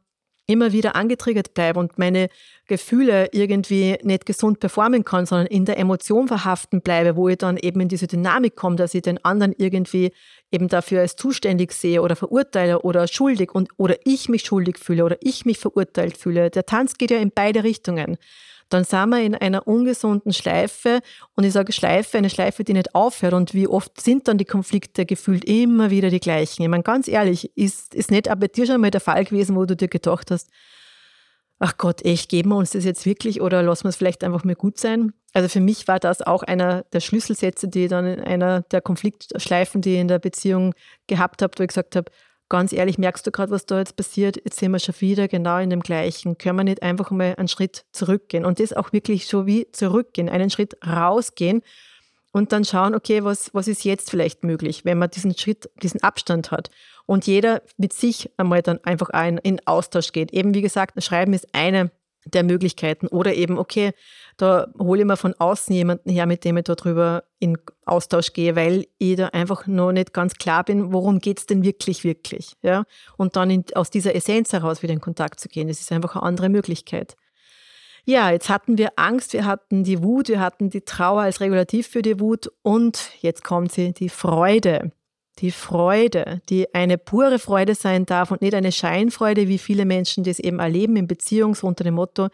immer 0.50 0.72
wieder 0.72 0.96
angetriggert 0.96 1.54
bleibe 1.54 1.78
und 1.78 1.98
meine 1.98 2.28
Gefühle 2.66 3.28
irgendwie 3.32 3.96
nicht 4.02 4.26
gesund 4.26 4.60
performen 4.60 5.04
kann, 5.04 5.26
sondern 5.26 5.46
in 5.46 5.64
der 5.64 5.78
Emotion 5.78 6.28
verhaften 6.28 6.82
bleibe, 6.82 7.16
wo 7.16 7.28
ich 7.28 7.38
dann 7.38 7.56
eben 7.56 7.80
in 7.80 7.88
diese 7.88 8.06
Dynamik 8.06 8.56
komme, 8.56 8.76
dass 8.76 8.94
ich 8.94 9.02
den 9.02 9.24
anderen 9.24 9.54
irgendwie 9.56 10.12
eben 10.50 10.68
dafür 10.68 11.00
als 11.00 11.16
zuständig 11.16 11.72
sehe 11.72 12.02
oder 12.02 12.16
verurteile 12.16 12.82
oder 12.82 13.06
schuldig 13.06 13.54
und 13.54 13.68
oder 13.76 13.96
ich 14.04 14.28
mich 14.28 14.42
schuldig 14.42 14.78
fühle 14.78 15.04
oder 15.04 15.16
ich 15.20 15.44
mich 15.44 15.58
verurteilt 15.58 16.16
fühle. 16.16 16.50
Der 16.50 16.66
Tanz 16.66 16.94
geht 16.98 17.10
ja 17.10 17.18
in 17.18 17.30
beide 17.32 17.64
Richtungen 17.64 18.18
dann 18.70 18.84
sind 18.84 19.10
wir 19.10 19.22
in 19.22 19.34
einer 19.34 19.66
ungesunden 19.66 20.32
Schleife. 20.32 21.00
Und 21.34 21.44
ich 21.44 21.52
sage 21.52 21.72
Schleife, 21.72 22.18
eine 22.18 22.30
Schleife, 22.30 22.64
die 22.64 22.72
nicht 22.72 22.94
aufhört. 22.94 23.34
Und 23.34 23.52
wie 23.52 23.68
oft 23.68 24.00
sind 24.00 24.28
dann 24.28 24.38
die 24.38 24.44
Konflikte 24.44 25.04
gefühlt 25.04 25.44
immer 25.44 25.90
wieder 25.90 26.08
die 26.08 26.20
gleichen? 26.20 26.62
Ich 26.62 26.68
meine, 26.68 26.82
ganz 26.82 27.08
ehrlich, 27.08 27.56
ist, 27.56 27.94
ist 27.94 28.10
nicht 28.10 28.30
auch 28.30 28.36
bei 28.36 28.48
dir 28.48 28.66
schon 28.66 28.80
mal 28.80 28.90
der 28.90 29.00
Fall 29.00 29.24
gewesen, 29.24 29.56
wo 29.56 29.64
du 29.64 29.76
dir 29.76 29.88
gedacht 29.88 30.30
hast, 30.30 30.48
ach 31.58 31.76
Gott, 31.76 32.04
echt, 32.04 32.30
geben 32.30 32.50
wir 32.50 32.56
uns 32.56 32.70
das 32.70 32.84
jetzt 32.84 33.04
wirklich 33.04 33.40
oder 33.40 33.62
lassen 33.62 33.84
wir 33.84 33.90
es 33.90 33.96
vielleicht 33.96 34.24
einfach 34.24 34.44
mal 34.44 34.54
gut 34.54 34.78
sein? 34.78 35.12
Also 35.32 35.48
für 35.48 35.60
mich 35.60 35.86
war 35.86 36.00
das 36.00 36.22
auch 36.22 36.42
einer 36.42 36.84
der 36.92 37.00
Schlüsselsätze, 37.00 37.68
die 37.68 37.86
dann 37.86 38.06
in 38.06 38.20
einer 38.20 38.62
der 38.62 38.80
Konfliktschleifen, 38.80 39.82
die 39.82 39.94
ich 39.94 40.00
in 40.00 40.08
der 40.08 40.18
Beziehung 40.18 40.74
gehabt 41.06 41.42
habe, 41.42 41.52
wo 41.56 41.62
ich 41.62 41.68
gesagt 41.68 41.96
habe, 41.96 42.10
ganz 42.50 42.74
ehrlich, 42.74 42.98
merkst 42.98 43.26
du 43.26 43.30
gerade, 43.30 43.50
was 43.50 43.64
da 43.64 43.78
jetzt 43.78 43.96
passiert? 43.96 44.36
Jetzt 44.36 44.58
sind 44.58 44.72
wir 44.72 44.78
schon 44.78 44.94
wieder 44.98 45.28
genau 45.28 45.58
in 45.58 45.70
dem 45.70 45.80
Gleichen. 45.80 46.36
Können 46.36 46.58
wir 46.58 46.64
nicht 46.64 46.82
einfach 46.82 47.10
mal 47.10 47.34
einen 47.38 47.48
Schritt 47.48 47.86
zurückgehen 47.92 48.44
und 48.44 48.60
das 48.60 48.74
auch 48.74 48.92
wirklich 48.92 49.26
so 49.26 49.46
wie 49.46 49.70
zurückgehen, 49.72 50.28
einen 50.28 50.50
Schritt 50.50 50.76
rausgehen 50.86 51.62
und 52.32 52.52
dann 52.52 52.64
schauen, 52.64 52.94
okay, 52.94 53.24
was, 53.24 53.54
was 53.54 53.68
ist 53.68 53.84
jetzt 53.84 54.10
vielleicht 54.10 54.44
möglich, 54.44 54.84
wenn 54.84 54.98
man 54.98 55.10
diesen 55.10 55.36
Schritt, 55.36 55.70
diesen 55.82 56.02
Abstand 56.02 56.50
hat 56.50 56.70
und 57.06 57.26
jeder 57.26 57.62
mit 57.76 57.92
sich 57.92 58.30
einmal 58.36 58.62
dann 58.62 58.78
einfach 58.84 59.08
ein, 59.10 59.38
in 59.38 59.60
Austausch 59.66 60.12
geht. 60.12 60.32
Eben 60.32 60.54
wie 60.54 60.62
gesagt, 60.62 61.02
Schreiben 61.02 61.32
ist 61.32 61.48
eine 61.54 61.90
der 62.24 62.42
Möglichkeiten. 62.44 63.06
Oder 63.06 63.34
eben, 63.34 63.58
okay, 63.58 63.92
da 64.36 64.68
hole 64.78 65.00
ich 65.00 65.06
mir 65.06 65.16
von 65.16 65.34
außen 65.34 65.74
jemanden 65.74 66.10
her, 66.10 66.26
mit 66.26 66.44
dem 66.44 66.56
ich 66.56 66.64
darüber 66.64 67.24
in 67.38 67.58
Austausch 67.84 68.32
gehe, 68.32 68.56
weil 68.56 68.86
ich 68.98 69.16
da 69.16 69.28
einfach 69.28 69.66
noch 69.66 69.92
nicht 69.92 70.12
ganz 70.12 70.34
klar 70.34 70.64
bin, 70.64 70.92
worum 70.92 71.18
geht 71.18 71.38
es 71.38 71.46
denn 71.46 71.64
wirklich, 71.64 72.04
wirklich. 72.04 72.56
Ja? 72.62 72.84
Und 73.16 73.36
dann 73.36 73.50
in, 73.50 73.64
aus 73.74 73.90
dieser 73.90 74.14
Essenz 74.14 74.52
heraus 74.52 74.82
wieder 74.82 74.92
in 74.92 75.00
Kontakt 75.00 75.40
zu 75.40 75.48
gehen, 75.48 75.68
das 75.68 75.80
ist 75.80 75.92
einfach 75.92 76.16
eine 76.16 76.24
andere 76.24 76.48
Möglichkeit. 76.48 77.16
Ja, 78.04 78.30
jetzt 78.30 78.48
hatten 78.48 78.78
wir 78.78 78.92
Angst, 78.96 79.34
wir 79.34 79.44
hatten 79.44 79.84
die 79.84 80.02
Wut, 80.02 80.28
wir 80.28 80.40
hatten 80.40 80.70
die 80.70 80.80
Trauer 80.80 81.22
als 81.22 81.40
Regulativ 81.40 81.86
für 81.86 82.02
die 82.02 82.18
Wut 82.18 82.50
und 82.62 83.10
jetzt 83.20 83.44
kommt 83.44 83.72
sie, 83.72 83.92
die 83.92 84.08
Freude 84.08 84.92
die 85.40 85.50
Freude, 85.50 86.40
die 86.48 86.74
eine 86.74 86.98
pure 86.98 87.38
Freude 87.38 87.74
sein 87.74 88.06
darf 88.06 88.30
und 88.30 88.42
nicht 88.42 88.54
eine 88.54 88.72
Scheinfreude, 88.72 89.48
wie 89.48 89.58
viele 89.58 89.84
Menschen 89.84 90.24
das 90.24 90.38
eben 90.38 90.58
erleben 90.58 90.96
in 90.96 91.06
Beziehungen, 91.06 91.54
so 91.54 91.66
unter 91.66 91.84
dem 91.84 91.94
Motto, 91.94 92.28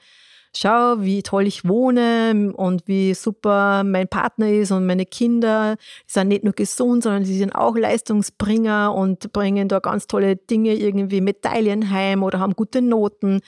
schau, 0.56 0.96
wie 1.00 1.22
toll 1.22 1.46
ich 1.46 1.66
wohne 1.68 2.52
und 2.56 2.86
wie 2.86 3.14
super 3.14 3.84
mein 3.84 4.08
Partner 4.08 4.50
ist 4.50 4.72
und 4.72 4.86
meine 4.86 5.06
Kinder 5.06 5.76
die 6.08 6.12
sind 6.12 6.28
nicht 6.28 6.44
nur 6.44 6.54
gesund, 6.54 7.02
sondern 7.02 7.24
sie 7.24 7.36
sind 7.38 7.54
auch 7.54 7.76
Leistungsbringer 7.76 8.94
und 8.94 9.32
bringen 9.32 9.68
da 9.68 9.78
ganz 9.78 10.06
tolle 10.06 10.36
Dinge, 10.36 10.74
irgendwie 10.74 11.20
Medaillen 11.20 11.90
heim 11.90 12.22
oder 12.22 12.40
haben 12.40 12.54
gute 12.54 12.82
Noten. 12.82 13.40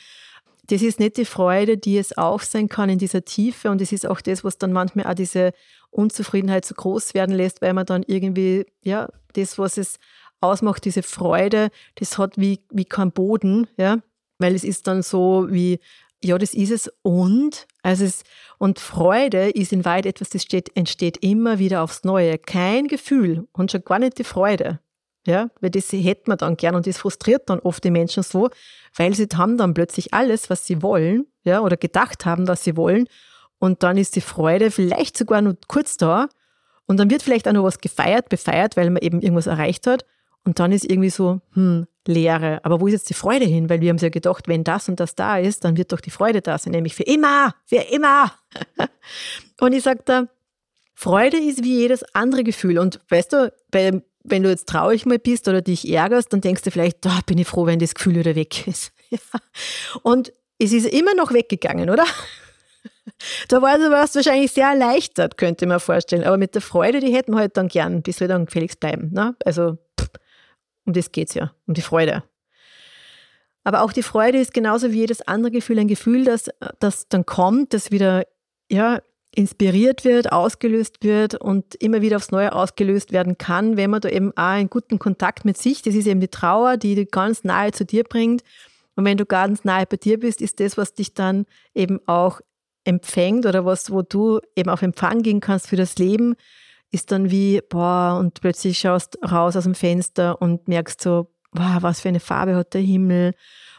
Das 0.69 0.83
ist 0.83 1.01
nicht 1.01 1.17
die 1.17 1.25
Freude, 1.25 1.79
die 1.79 1.97
es 1.97 2.17
auch 2.17 2.41
sein 2.41 2.69
kann 2.69 2.91
in 2.91 2.99
dieser 2.99 3.25
Tiefe 3.25 3.71
und 3.71 3.81
es 3.81 3.91
ist 3.91 4.07
auch 4.07 4.21
das, 4.21 4.45
was 4.45 4.59
dann 4.59 4.73
manchmal 4.73 5.07
auch 5.07 5.15
diese 5.15 5.53
Unzufriedenheit 5.91 6.65
so 6.65 6.75
groß 6.75 7.15
werden 7.15 7.35
lässt, 7.35 7.63
weil 7.63 7.73
man 7.73 7.87
dann 7.87 8.05
irgendwie, 8.07 8.67
ja, 8.83 9.09
das, 9.33 9.59
was 9.59 9.79
es 9.79 9.99
ausmacht, 10.41 10.85
diese 10.85 11.03
Freude, 11.03 11.71
das 11.95 12.19
hat 12.19 12.37
wie, 12.37 12.61
wie 12.71 12.85
kein 12.85 13.13
Boden, 13.13 13.67
ja, 13.79 13.99
weil 14.39 14.55
es 14.55 14.63
ist 14.63 14.87
dann 14.87 15.03
so 15.03 15.47
wie, 15.51 15.81
ja, 16.23 16.37
das 16.37 16.53
ist 16.53 16.71
es 16.71 16.93
und, 17.03 17.67
also 17.83 18.05
es, 18.05 18.25
und 18.59 18.79
Freude 18.79 19.51
ist 19.51 19.73
in 19.73 19.85
Wahrheit 19.85 20.07
etwas, 20.07 20.29
das 20.31 20.43
steht, 20.43 20.77
entsteht 20.77 21.19
immer 21.19 21.59
wieder 21.59 21.83
aufs 21.83 22.05
Neue. 22.05 22.39
Kein 22.39 22.89
Gefühl 22.89 23.49
und 23.53 23.71
schon 23.71 23.85
gar 23.85 23.99
nicht 23.99 24.19
die 24.19 24.25
Freude. 24.25 24.81
Ja, 25.29 25.51
weil 25.61 25.69
das 25.69 25.93
hätten 25.93 26.31
wir 26.31 26.37
dann 26.37 26.57
gern 26.57 26.75
und 26.75 26.87
das 26.87 26.97
frustriert 26.97 27.51
dann 27.51 27.59
oft 27.59 27.85
die 27.85 27.91
Menschen 27.91 28.23
so, 28.23 28.49
weil 28.97 29.13
sie 29.15 29.29
haben 29.37 29.59
dann 29.59 29.75
plötzlich 29.75 30.15
alles, 30.15 30.49
was 30.49 30.67
sie 30.67 30.81
wollen, 30.81 31.27
ja, 31.45 31.61
oder 31.61 31.77
gedacht 31.77 32.25
haben, 32.25 32.49
was 32.49 32.65
sie 32.65 32.79
wollen 32.79 33.09
und 33.59 33.83
dann 33.83 33.99
ist 33.99 34.17
die 34.17 34.23
Freude 34.23 34.71
vielleicht 34.71 35.19
sogar 35.19 35.43
nur 35.43 35.59
kurz 35.69 35.99
da 35.99 36.31
und 36.87 36.99
dann 36.99 37.11
wird 37.11 37.23
vielleicht 37.23 37.47
auch 37.47 37.53
noch 37.53 37.65
was 37.65 37.81
gefeiert, 37.81 38.31
befeiert, 38.31 38.79
weil 38.79 38.89
man 38.89 39.03
eben 39.03 39.21
irgendwas 39.21 39.49
erreicht 39.49 39.87
hat 39.87 40.07
und 40.45 40.61
dann 40.61 40.73
ist 40.73 40.91
irgendwie 40.91 41.11
so, 41.11 41.43
hm, 41.53 41.87
Leere. 42.07 42.65
Aber 42.65 42.81
wo 42.81 42.87
ist 42.87 42.95
jetzt 42.95 43.11
die 43.11 43.15
Freude 43.15 43.45
hin? 43.45 43.69
Weil 43.69 43.83
wir 43.83 43.91
haben 43.91 43.99
ja 43.99 44.09
gedacht, 44.09 44.49
wenn 44.49 44.65
das 44.65 44.89
und 44.89 44.99
das 44.99 45.15
da 45.15 45.37
ist, 45.37 45.63
dann 45.65 45.77
wird 45.77 45.93
doch 45.93 46.01
die 46.01 46.11
Freude 46.11 46.41
da 46.41 46.57
sein, 46.57 46.73
nämlich 46.73 46.95
für 46.95 47.03
immer, 47.03 47.55
für 47.67 47.77
immer. 47.77 48.33
und 49.61 49.75
ich 49.75 49.83
sage 49.83 50.01
da, 50.07 50.27
Freude 50.95 51.37
ist 51.37 51.63
wie 51.63 51.77
jedes 51.81 52.03
andere 52.15 52.45
Gefühl. 52.45 52.79
Und 52.79 52.99
weißt 53.11 53.35
du, 53.35 53.53
bei, 53.71 54.03
wenn 54.31 54.43
du 54.43 54.49
jetzt 54.49 54.69
traurig 54.69 55.07
mal 55.07 55.19
bist 55.19 55.49
oder 55.49 55.63
dich 55.63 55.89
ärgerst, 55.91 56.33
dann 56.33 56.41
denkst 56.41 56.63
du 56.63 56.71
vielleicht, 56.71 57.05
da 57.05 57.19
oh, 57.19 57.21
bin 57.27 57.39
ich 57.39 57.47
froh, 57.47 57.67
wenn 57.67 57.79
das 57.79 57.95
Gefühl 57.95 58.17
wieder 58.17 58.35
weg 58.35 58.67
ist. 58.67 58.93
Und 60.03 60.33
es 60.59 60.73
ist 60.73 60.87
immer 60.87 61.15
noch 61.15 61.33
weggegangen, 61.33 61.91
oder? 61.91 62.05
Da 63.49 63.63
war 63.63 64.05
es 64.05 64.15
wahrscheinlich 64.15 64.53
sehr 64.53 64.69
erleichtert, 64.69 65.39
könnte 65.39 65.67
man 65.67 65.81
vorstellen. 65.81 66.25
Aber 66.25 66.37
mit 66.37 66.55
der 66.55 66.63
Freude, 66.63 67.01
die 67.01 67.13
hätten 67.13 67.33
wir 67.33 67.39
halt 67.39 67.57
dann 67.57 67.69
gern, 67.69 68.03
bis 68.03 68.21
wir 68.21 68.29
dann 68.29 68.47
gefälligst 68.47 68.81
bleiben. 68.81 69.11
Ne? 69.13 69.35
Also 69.45 69.79
um 70.85 70.93
das 70.93 71.13
geht 71.13 71.29
es 71.29 71.35
ja, 71.35 71.53
um 71.67 71.75
die 71.75 71.83
Freude. 71.83 72.23
Aber 73.65 73.83
auch 73.83 73.93
die 73.93 74.03
Freude 74.03 74.39
ist 74.39 74.55
genauso 74.55 74.93
wie 74.93 74.99
jedes 74.99 75.21
andere 75.23 75.53
Gefühl 75.53 75.79
ein 75.79 75.89
Gefühl, 75.89 76.25
das, 76.25 76.49
das 76.81 77.09
dann 77.09 77.27
kommt, 77.27 77.75
das 77.75 77.91
wieder 77.91 78.25
ja, 78.71 79.01
inspiriert 79.35 80.05
wird, 80.05 80.33
ausgelöst 80.33 81.03
wird 81.03 81.35
und 81.35 81.75
immer 81.77 82.01
wieder 82.03 82.17
aufs 82.17 82.31
Neue 82.31 82.53
ausgelöst 82.53 83.13
werden 83.13 83.39
kann, 83.39 83.77
wenn 83.77 83.91
man 83.91 84.01
da 84.01 84.09
eben 84.09 84.33
auch 84.33 84.43
einen 84.43 84.71
guten 84.71 84.99
Kontakt 84.99 85.45
mit 85.45 85.59
sich, 85.59 85.83
das 85.83 85.95
ist 85.95 86.07
eben 86.07 86.21
die 86.21 86.29
Trauer, 86.29 86.77
die 86.77 87.07
ganz 87.07 87.45
nahe 87.45 87.73
zu 87.73 87.85
dir 87.85 88.05
bringt. 88.05 88.43
Und 88.97 89.05
wenn 89.05 89.17
du 89.17 89.27
ganz 89.27 89.65
nahe 89.65 89.87
bei 89.87 89.97
dir 89.97 90.19
bist, 90.19 90.43
ist 90.43 90.61
das, 90.61 90.77
was 90.77 90.95
dich 90.95 91.15
dann 91.15 91.47
eben 91.75 92.01
auch 92.07 92.41
empfängt 92.85 93.47
oder 93.47 93.65
was, 93.65 93.91
wo 93.91 94.03
du 94.03 94.41
eben 94.57 94.71
auf 94.71 94.83
Empfang 94.83 95.23
gehen 95.23 95.41
kannst 95.41 95.69
für 95.69 95.77
das 95.77 95.99
Leben, 95.99 96.35
ist 96.91 97.13
dann 97.13 97.31
wie, 97.31 97.61
boah, 97.69 98.17
und 98.19 98.41
plötzlich 98.41 98.79
schaust 98.79 99.19
raus 99.23 99.57
aus 99.57 99.65
dem 99.65 99.75
Fenster 99.75 100.41
und 100.41 100.69
merkst 100.69 101.03
so, 101.03 101.31
boah, 101.53 101.79
was 101.81 102.01
für 102.01 102.09
eine 102.09 102.21
Farbe 102.21 102.57
hat 102.57 102.75
der 102.75 102.81
Himmel, 102.81 103.35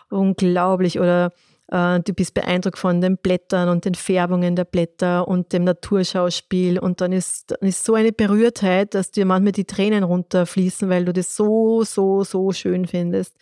unglaublich. 0.10 1.00
Oder 1.00 1.34
du 1.72 2.14
bist 2.16 2.34
beeindruckt 2.34 2.80
von 2.80 3.00
den 3.00 3.18
Blättern 3.18 3.70
und 3.70 3.86
den 3.86 3.94
Färbungen 3.94 4.56
der 4.56 4.66
Blätter 4.66 5.28
und 5.28 5.54
dem 5.54 5.64
Naturschauspiel. 5.66 6.80
Und 6.80 7.00
dann 7.00 7.12
ist, 7.12 7.52
dann 7.52 7.70
ist 7.70 7.86
so 7.86 7.94
eine 7.94 8.12
Berührtheit, 8.12 8.96
dass 8.96 9.12
dir 9.12 9.26
manchmal 9.26 9.52
die 9.52 9.66
Tränen 9.66 10.04
runterfließen, 10.04 10.90
weil 10.90 11.06
du 11.06 11.14
das 11.14 11.36
so, 11.36 11.84
so, 11.84 12.24
so 12.24 12.52
schön 12.54 12.88
findest. 12.88 13.36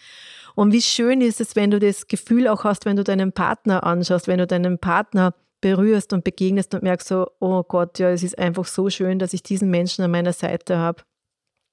Und 0.56 0.74
wie 0.74 0.82
schön 0.82 1.22
ist 1.22 1.40
es, 1.40 1.56
wenn 1.56 1.72
du 1.72 1.80
das 1.80 2.08
Gefühl 2.08 2.48
auch 2.48 2.63
hast, 2.63 2.86
wenn 2.86 2.98
du 2.98 3.04
deinen 3.04 3.32
Partner 3.32 3.86
anschaust, 3.86 4.28
wenn 4.28 4.40
du 4.40 4.48
deinen 4.48 4.80
Partner 4.80 5.34
berührst 5.62 6.13
und 6.13 6.24
begegnest 6.24 6.74
und 6.74 6.84
merkst 6.84 7.08
so, 7.08 7.28
oh 7.40 7.63
Gott, 7.63 8.00
ja, 8.00 8.10
es 8.10 8.24
ist 8.24 8.38
einfach 8.38 8.66
so 8.66 8.90
schön, 8.90 9.20
dass 9.20 9.34
ich 9.34 9.44
diesen 9.44 9.70
Menschen 9.70 10.04
an 10.04 10.12
meiner 10.12 10.34
Seite 10.34 10.78
habe. 10.78 11.04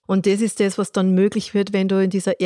Und 0.06 0.26
das 0.26 0.40
ist 0.40 0.60
das, 0.60 0.78
was 0.78 0.92
dann 0.92 1.14
möglich 1.14 1.54
wird, 1.54 1.72
wenn 1.72 1.88
du 1.88 2.02
in 2.02 2.10
dieser 2.10 2.40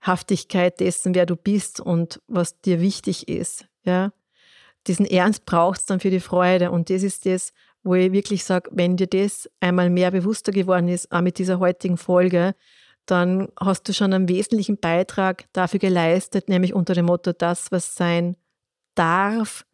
Ernsthaftigkeit 0.00 0.80
dessen, 0.80 1.14
wer 1.14 1.26
du 1.26 1.36
bist 1.36 1.80
und 1.80 2.20
was 2.28 2.60
dir 2.60 2.80
wichtig 2.80 3.28
ist, 3.28 3.66
ja. 3.84 4.12
Diesen 4.86 5.06
Ernst 5.06 5.46
brauchst 5.46 5.90
du 5.90 5.94
dann 5.94 6.00
für 6.00 6.10
die 6.10 6.20
Freude. 6.20 6.70
Und 6.70 6.90
das 6.90 7.02
ist 7.02 7.26
das, 7.26 7.52
wo 7.82 7.94
ich 7.94 8.12
wirklich 8.12 8.44
sage, 8.44 8.70
wenn 8.72 8.96
dir 8.96 9.08
das 9.08 9.50
einmal 9.58 9.90
mehr 9.90 10.12
bewusster 10.12 10.52
geworden 10.52 10.86
ist, 10.86 11.10
auch 11.10 11.22
mit 11.22 11.38
dieser 11.38 11.58
heutigen 11.58 11.96
Folge, 11.96 12.54
dann 13.04 13.48
hast 13.58 13.88
du 13.88 13.92
schon 13.92 14.12
einen 14.12 14.28
wesentlichen 14.28 14.78
Beitrag 14.78 15.46
dafür 15.52 15.80
geleistet, 15.80 16.48
nämlich 16.48 16.72
unter 16.72 16.94
dem 16.94 17.06
Motto, 17.06 17.32
das, 17.32 17.72
was 17.72 17.96
sein 17.96 18.36
darf, 18.94 19.64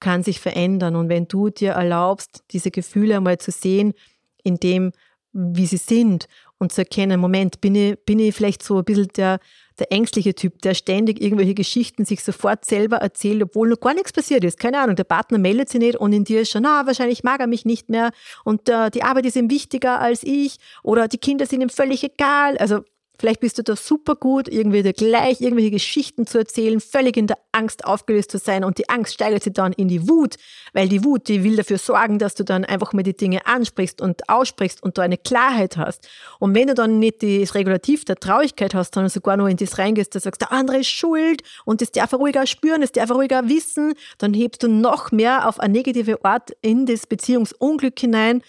kann 0.00 0.24
sich 0.24 0.40
verändern. 0.40 0.96
Und 0.96 1.08
wenn 1.08 1.28
du 1.28 1.50
dir 1.50 1.72
erlaubst, 1.72 2.42
diese 2.50 2.72
Gefühle 2.72 3.16
einmal 3.16 3.38
zu 3.38 3.52
sehen, 3.52 3.94
in 4.42 4.56
dem, 4.56 4.90
wie 5.32 5.66
sie 5.66 5.76
sind 5.76 6.26
und 6.58 6.72
zu 6.72 6.82
erkennen, 6.82 7.20
Moment, 7.20 7.60
bin 7.60 7.74
ich, 7.74 7.98
bin 8.04 8.18
ich 8.18 8.34
vielleicht 8.34 8.62
so 8.62 8.78
ein 8.78 8.84
bisschen 8.84 9.08
der, 9.16 9.40
der 9.78 9.92
ängstliche 9.92 10.34
Typ, 10.34 10.62
der 10.62 10.74
ständig 10.74 11.20
irgendwelche 11.20 11.54
Geschichten 11.54 12.04
sich 12.04 12.22
sofort 12.24 12.64
selber 12.64 12.96
erzählt, 12.96 13.42
obwohl 13.42 13.68
noch 13.68 13.80
gar 13.80 13.94
nichts 13.94 14.12
passiert 14.12 14.44
ist. 14.44 14.58
Keine 14.58 14.80
Ahnung, 14.80 14.96
der 14.96 15.04
Partner 15.04 15.38
meldet 15.38 15.68
sich 15.68 15.80
nicht 15.80 15.96
und 15.96 16.12
in 16.12 16.24
dir 16.24 16.40
ist 16.40 16.50
schon, 16.50 16.62
na, 16.62 16.86
wahrscheinlich 16.86 17.24
mag 17.24 17.40
er 17.40 17.46
mich 17.46 17.64
nicht 17.64 17.90
mehr 17.90 18.10
und 18.44 18.68
äh, 18.68 18.90
die 18.90 19.02
Arbeit 19.02 19.26
ist 19.26 19.36
ihm 19.36 19.50
wichtiger 19.50 20.00
als 20.00 20.22
ich 20.22 20.56
oder 20.82 21.08
die 21.08 21.18
Kinder 21.18 21.46
sind 21.46 21.60
ihm 21.60 21.68
völlig 21.68 22.02
egal. 22.02 22.56
Also 22.58 22.82
Vielleicht 23.18 23.40
bist 23.40 23.58
du 23.58 23.62
da 23.62 23.76
super 23.76 24.16
gut, 24.16 24.48
irgendwie 24.48 24.82
dir 24.82 24.92
gleich 24.92 25.40
irgendwelche 25.40 25.70
Geschichten 25.70 26.26
zu 26.26 26.38
erzählen, 26.38 26.80
völlig 26.80 27.16
in 27.16 27.26
der 27.26 27.38
Angst 27.52 27.84
aufgelöst 27.84 28.30
zu 28.30 28.38
sein 28.38 28.64
und 28.64 28.78
die 28.78 28.88
Angst 28.88 29.14
steigert 29.14 29.42
sich 29.42 29.52
dann 29.52 29.72
in 29.72 29.88
die 29.88 30.08
Wut, 30.08 30.36
weil 30.72 30.88
die 30.88 31.04
Wut, 31.04 31.28
die 31.28 31.42
will 31.42 31.56
dafür 31.56 31.78
sorgen, 31.78 32.18
dass 32.18 32.34
du 32.34 32.44
dann 32.44 32.64
einfach 32.64 32.92
mal 32.92 33.02
die 33.02 33.16
Dinge 33.16 33.46
ansprichst 33.46 34.00
und 34.00 34.28
aussprichst 34.28 34.82
und 34.82 34.98
du 34.98 35.02
eine 35.02 35.16
Klarheit 35.16 35.76
hast. 35.76 36.08
Und 36.38 36.54
wenn 36.54 36.68
du 36.68 36.74
dann 36.74 36.98
nicht 36.98 37.22
das 37.22 37.54
Regulativ 37.54 38.04
der 38.04 38.16
Traurigkeit 38.16 38.74
hast, 38.74 38.94
sondern 38.94 39.10
sogar 39.10 39.36
nur 39.36 39.48
in 39.48 39.56
das 39.56 39.78
reingehst, 39.78 40.14
da 40.14 40.20
sagst, 40.20 40.42
der 40.42 40.52
andere 40.52 40.78
ist 40.78 40.88
schuld 40.88 41.42
und 41.64 41.80
das 41.80 41.92
darf 41.92 42.12
er 42.12 42.18
ruhiger 42.18 42.46
spüren, 42.46 42.80
das 42.80 42.92
darf 42.92 43.10
er 43.10 43.16
ruhiger 43.16 43.48
wissen, 43.48 43.94
dann 44.18 44.34
hebst 44.34 44.62
du 44.62 44.68
noch 44.68 45.12
mehr 45.12 45.48
auf 45.48 45.60
eine 45.60 45.72
negative 45.72 46.24
Art 46.24 46.50
in 46.62 46.86
das 46.86 47.06
Beziehungsunglück 47.06 47.98
hinein 47.98 48.42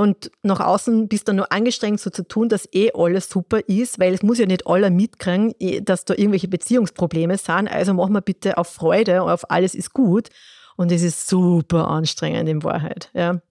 und 0.00 0.30
nach 0.42 0.60
außen 0.60 1.08
bist 1.08 1.28
du 1.28 1.34
nur 1.34 1.52
angestrengt, 1.52 2.00
so 2.00 2.08
zu 2.08 2.26
tun, 2.26 2.48
dass 2.48 2.66
eh 2.72 2.90
alles 2.94 3.28
super 3.28 3.60
ist, 3.68 3.98
weil 3.98 4.14
es 4.14 4.22
muss 4.22 4.38
ja 4.38 4.46
nicht 4.46 4.66
alle 4.66 4.90
mitkriegen, 4.90 5.54
eh, 5.58 5.82
dass 5.82 6.06
da 6.06 6.14
irgendwelche 6.14 6.48
Beziehungsprobleme 6.48 7.36
sind. 7.36 7.68
Also 7.68 7.92
machen 7.92 8.14
wir 8.14 8.22
bitte 8.22 8.56
auf 8.56 8.68
Freude, 8.68 9.20
auf 9.20 9.50
alles 9.50 9.74
ist 9.74 9.92
gut. 9.92 10.30
Und 10.78 10.90
es 10.90 11.02
ist 11.02 11.28
super 11.28 11.88
anstrengend 11.88 12.48
in 12.48 12.62
Wahrheit. 12.62 13.10
Ja. 13.12 13.42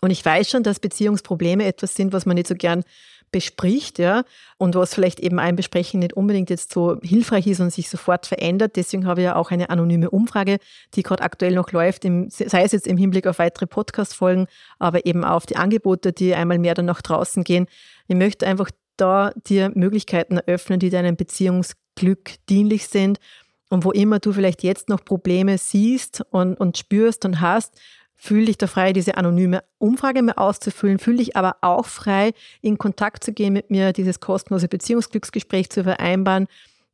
Und 0.00 0.12
ich 0.12 0.24
weiß 0.24 0.48
schon, 0.48 0.62
dass 0.62 0.78
Beziehungsprobleme 0.78 1.64
etwas 1.64 1.96
sind, 1.96 2.12
was 2.12 2.24
man 2.24 2.36
nicht 2.36 2.46
so 2.46 2.54
gern 2.54 2.84
bespricht, 3.32 3.98
ja, 3.98 4.24
und 4.58 4.74
was 4.74 4.94
vielleicht 4.94 5.20
eben 5.20 5.38
ein 5.38 5.56
Besprechen 5.56 6.00
nicht 6.00 6.14
unbedingt 6.14 6.50
jetzt 6.50 6.72
so 6.72 6.98
hilfreich 7.02 7.46
ist 7.46 7.60
und 7.60 7.72
sich 7.72 7.88
sofort 7.88 8.26
verändert. 8.26 8.76
Deswegen 8.76 9.06
habe 9.06 9.20
ich 9.20 9.24
ja 9.24 9.36
auch 9.36 9.50
eine 9.50 9.70
anonyme 9.70 10.10
Umfrage, 10.10 10.58
die 10.94 11.02
gerade 11.02 11.22
aktuell 11.22 11.54
noch 11.54 11.72
läuft, 11.72 12.04
im, 12.04 12.28
sei 12.30 12.62
es 12.62 12.72
jetzt 12.72 12.86
im 12.86 12.96
Hinblick 12.96 13.26
auf 13.26 13.38
weitere 13.38 13.66
Podcast-Folgen, 13.66 14.46
aber 14.78 15.06
eben 15.06 15.24
auf 15.24 15.46
die 15.46 15.56
Angebote, 15.56 16.12
die 16.12 16.34
einmal 16.34 16.58
mehr 16.58 16.74
dann 16.74 16.86
nach 16.86 17.02
draußen 17.02 17.44
gehen. 17.44 17.66
Ich 18.08 18.16
möchte 18.16 18.46
einfach 18.46 18.70
da 18.96 19.32
dir 19.46 19.70
Möglichkeiten 19.74 20.36
eröffnen, 20.36 20.78
die 20.78 20.90
deinem 20.90 21.16
Beziehungsglück 21.16 22.34
dienlich 22.48 22.88
sind. 22.88 23.18
Und 23.72 23.84
wo 23.84 23.92
immer 23.92 24.18
du 24.18 24.32
vielleicht 24.32 24.64
jetzt 24.64 24.88
noch 24.88 25.04
Probleme 25.04 25.56
siehst 25.56 26.22
und, 26.30 26.58
und 26.58 26.76
spürst 26.76 27.24
und 27.24 27.40
hast, 27.40 27.80
Fühl 28.22 28.44
dich 28.44 28.58
da 28.58 28.66
frei, 28.66 28.92
diese 28.92 29.16
anonyme 29.16 29.64
Umfrage 29.78 30.20
mal 30.20 30.34
auszufüllen, 30.34 30.98
fühl 30.98 31.16
dich 31.16 31.38
aber 31.38 31.56
auch 31.62 31.86
frei, 31.86 32.34
in 32.60 32.76
Kontakt 32.76 33.24
zu 33.24 33.32
gehen 33.32 33.54
mit 33.54 33.70
mir, 33.70 33.94
dieses 33.94 34.20
kostenlose 34.20 34.68
Beziehungsglücksgespräch 34.68 35.70
zu 35.70 35.84
vereinbaren, 35.84 36.46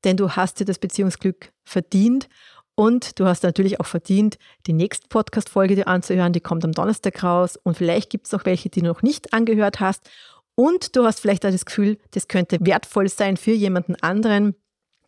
denn 0.05 0.17
du 0.17 0.31
hast 0.31 0.61
dir 0.61 0.65
das 0.65 0.79
Beziehungsglück 0.79 1.51
verdient 1.65 2.29
und 2.77 3.19
du 3.19 3.27
hast 3.27 3.43
natürlich 3.43 3.81
auch 3.81 3.87
verdient, 3.87 4.39
die 4.69 4.73
nächste 4.73 5.09
Podcast-Folge 5.09 5.75
dir 5.75 5.89
anzuhören, 5.89 6.33
die 6.33 6.41
kommt 6.41 6.65
am 6.65 6.71
Donnerstag 6.71 7.21
raus 7.25 7.59
und 7.61 7.77
vielleicht 7.77 8.09
gibt 8.09 8.27
es 8.27 8.33
noch 8.33 8.45
welche, 8.45 8.69
die 8.69 8.83
du 8.83 8.87
noch 8.87 9.03
nicht 9.03 9.33
angehört 9.33 9.81
hast 9.81 10.09
und 10.55 10.95
du 10.95 11.05
hast 11.05 11.19
vielleicht 11.19 11.45
auch 11.45 11.51
das 11.51 11.65
Gefühl, 11.65 11.99
das 12.12 12.29
könnte 12.29 12.59
wertvoll 12.61 13.09
sein 13.09 13.37
für 13.37 13.51
jemanden 13.51 13.97
anderen, 13.97 14.55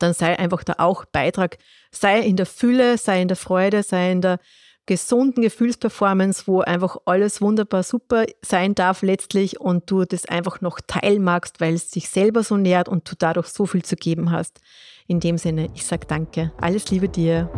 dann 0.00 0.14
sei 0.14 0.36
einfach 0.36 0.64
da 0.64 0.74
auch 0.78 1.04
Beitrag, 1.04 1.58
sei 1.92 2.18
in 2.22 2.34
der 2.34 2.46
Fülle, 2.46 2.98
sei 2.98 3.22
in 3.22 3.28
der 3.28 3.36
Freude, 3.36 3.84
sei 3.84 4.10
in 4.10 4.20
der 4.20 4.40
gesunden 4.88 5.42
Gefühlsperformance, 5.42 6.44
wo 6.46 6.62
einfach 6.62 6.96
alles 7.04 7.40
wunderbar 7.40 7.82
super 7.84 8.24
sein 8.42 8.74
darf 8.74 9.02
letztlich 9.02 9.60
und 9.60 9.88
du 9.90 10.04
das 10.04 10.24
einfach 10.24 10.60
noch 10.60 10.80
teilen 10.80 11.22
magst, 11.22 11.60
weil 11.60 11.74
es 11.74 11.90
sich 11.90 12.08
selber 12.08 12.42
so 12.42 12.56
nährt 12.56 12.88
und 12.88 13.08
du 13.08 13.14
dadurch 13.16 13.48
so 13.48 13.66
viel 13.66 13.84
zu 13.84 13.94
geben 13.94 14.32
hast. 14.32 14.60
In 15.06 15.20
dem 15.20 15.38
Sinne, 15.38 15.68
ich 15.74 15.86
sage 15.86 16.06
danke. 16.08 16.52
Alles 16.60 16.90
Liebe 16.90 17.08
dir. 17.08 17.50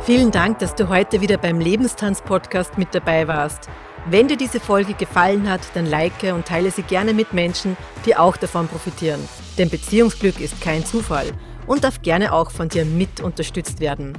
Vielen 0.00 0.30
Dank, 0.30 0.58
dass 0.58 0.74
du 0.74 0.88
heute 0.88 1.20
wieder 1.20 1.38
beim 1.38 1.60
Lebenstanz-Podcast 1.60 2.76
mit 2.76 2.94
dabei 2.94 3.28
warst. 3.28 3.68
Wenn 4.10 4.26
dir 4.26 4.36
diese 4.36 4.58
Folge 4.60 4.94
gefallen 4.94 5.48
hat, 5.48 5.60
dann 5.74 5.86
like 5.86 6.22
und 6.34 6.46
teile 6.46 6.70
sie 6.70 6.82
gerne 6.82 7.14
mit 7.14 7.32
Menschen, 7.32 7.76
die 8.04 8.16
auch 8.16 8.36
davon 8.36 8.66
profitieren. 8.66 9.20
Denn 9.56 9.70
Beziehungsglück 9.70 10.40
ist 10.40 10.60
kein 10.60 10.84
Zufall 10.84 11.26
und 11.66 11.84
darf 11.84 12.02
gerne 12.02 12.32
auch 12.32 12.50
von 12.50 12.68
dir 12.68 12.84
mit 12.84 13.20
unterstützt 13.20 13.80
werden. 13.80 14.18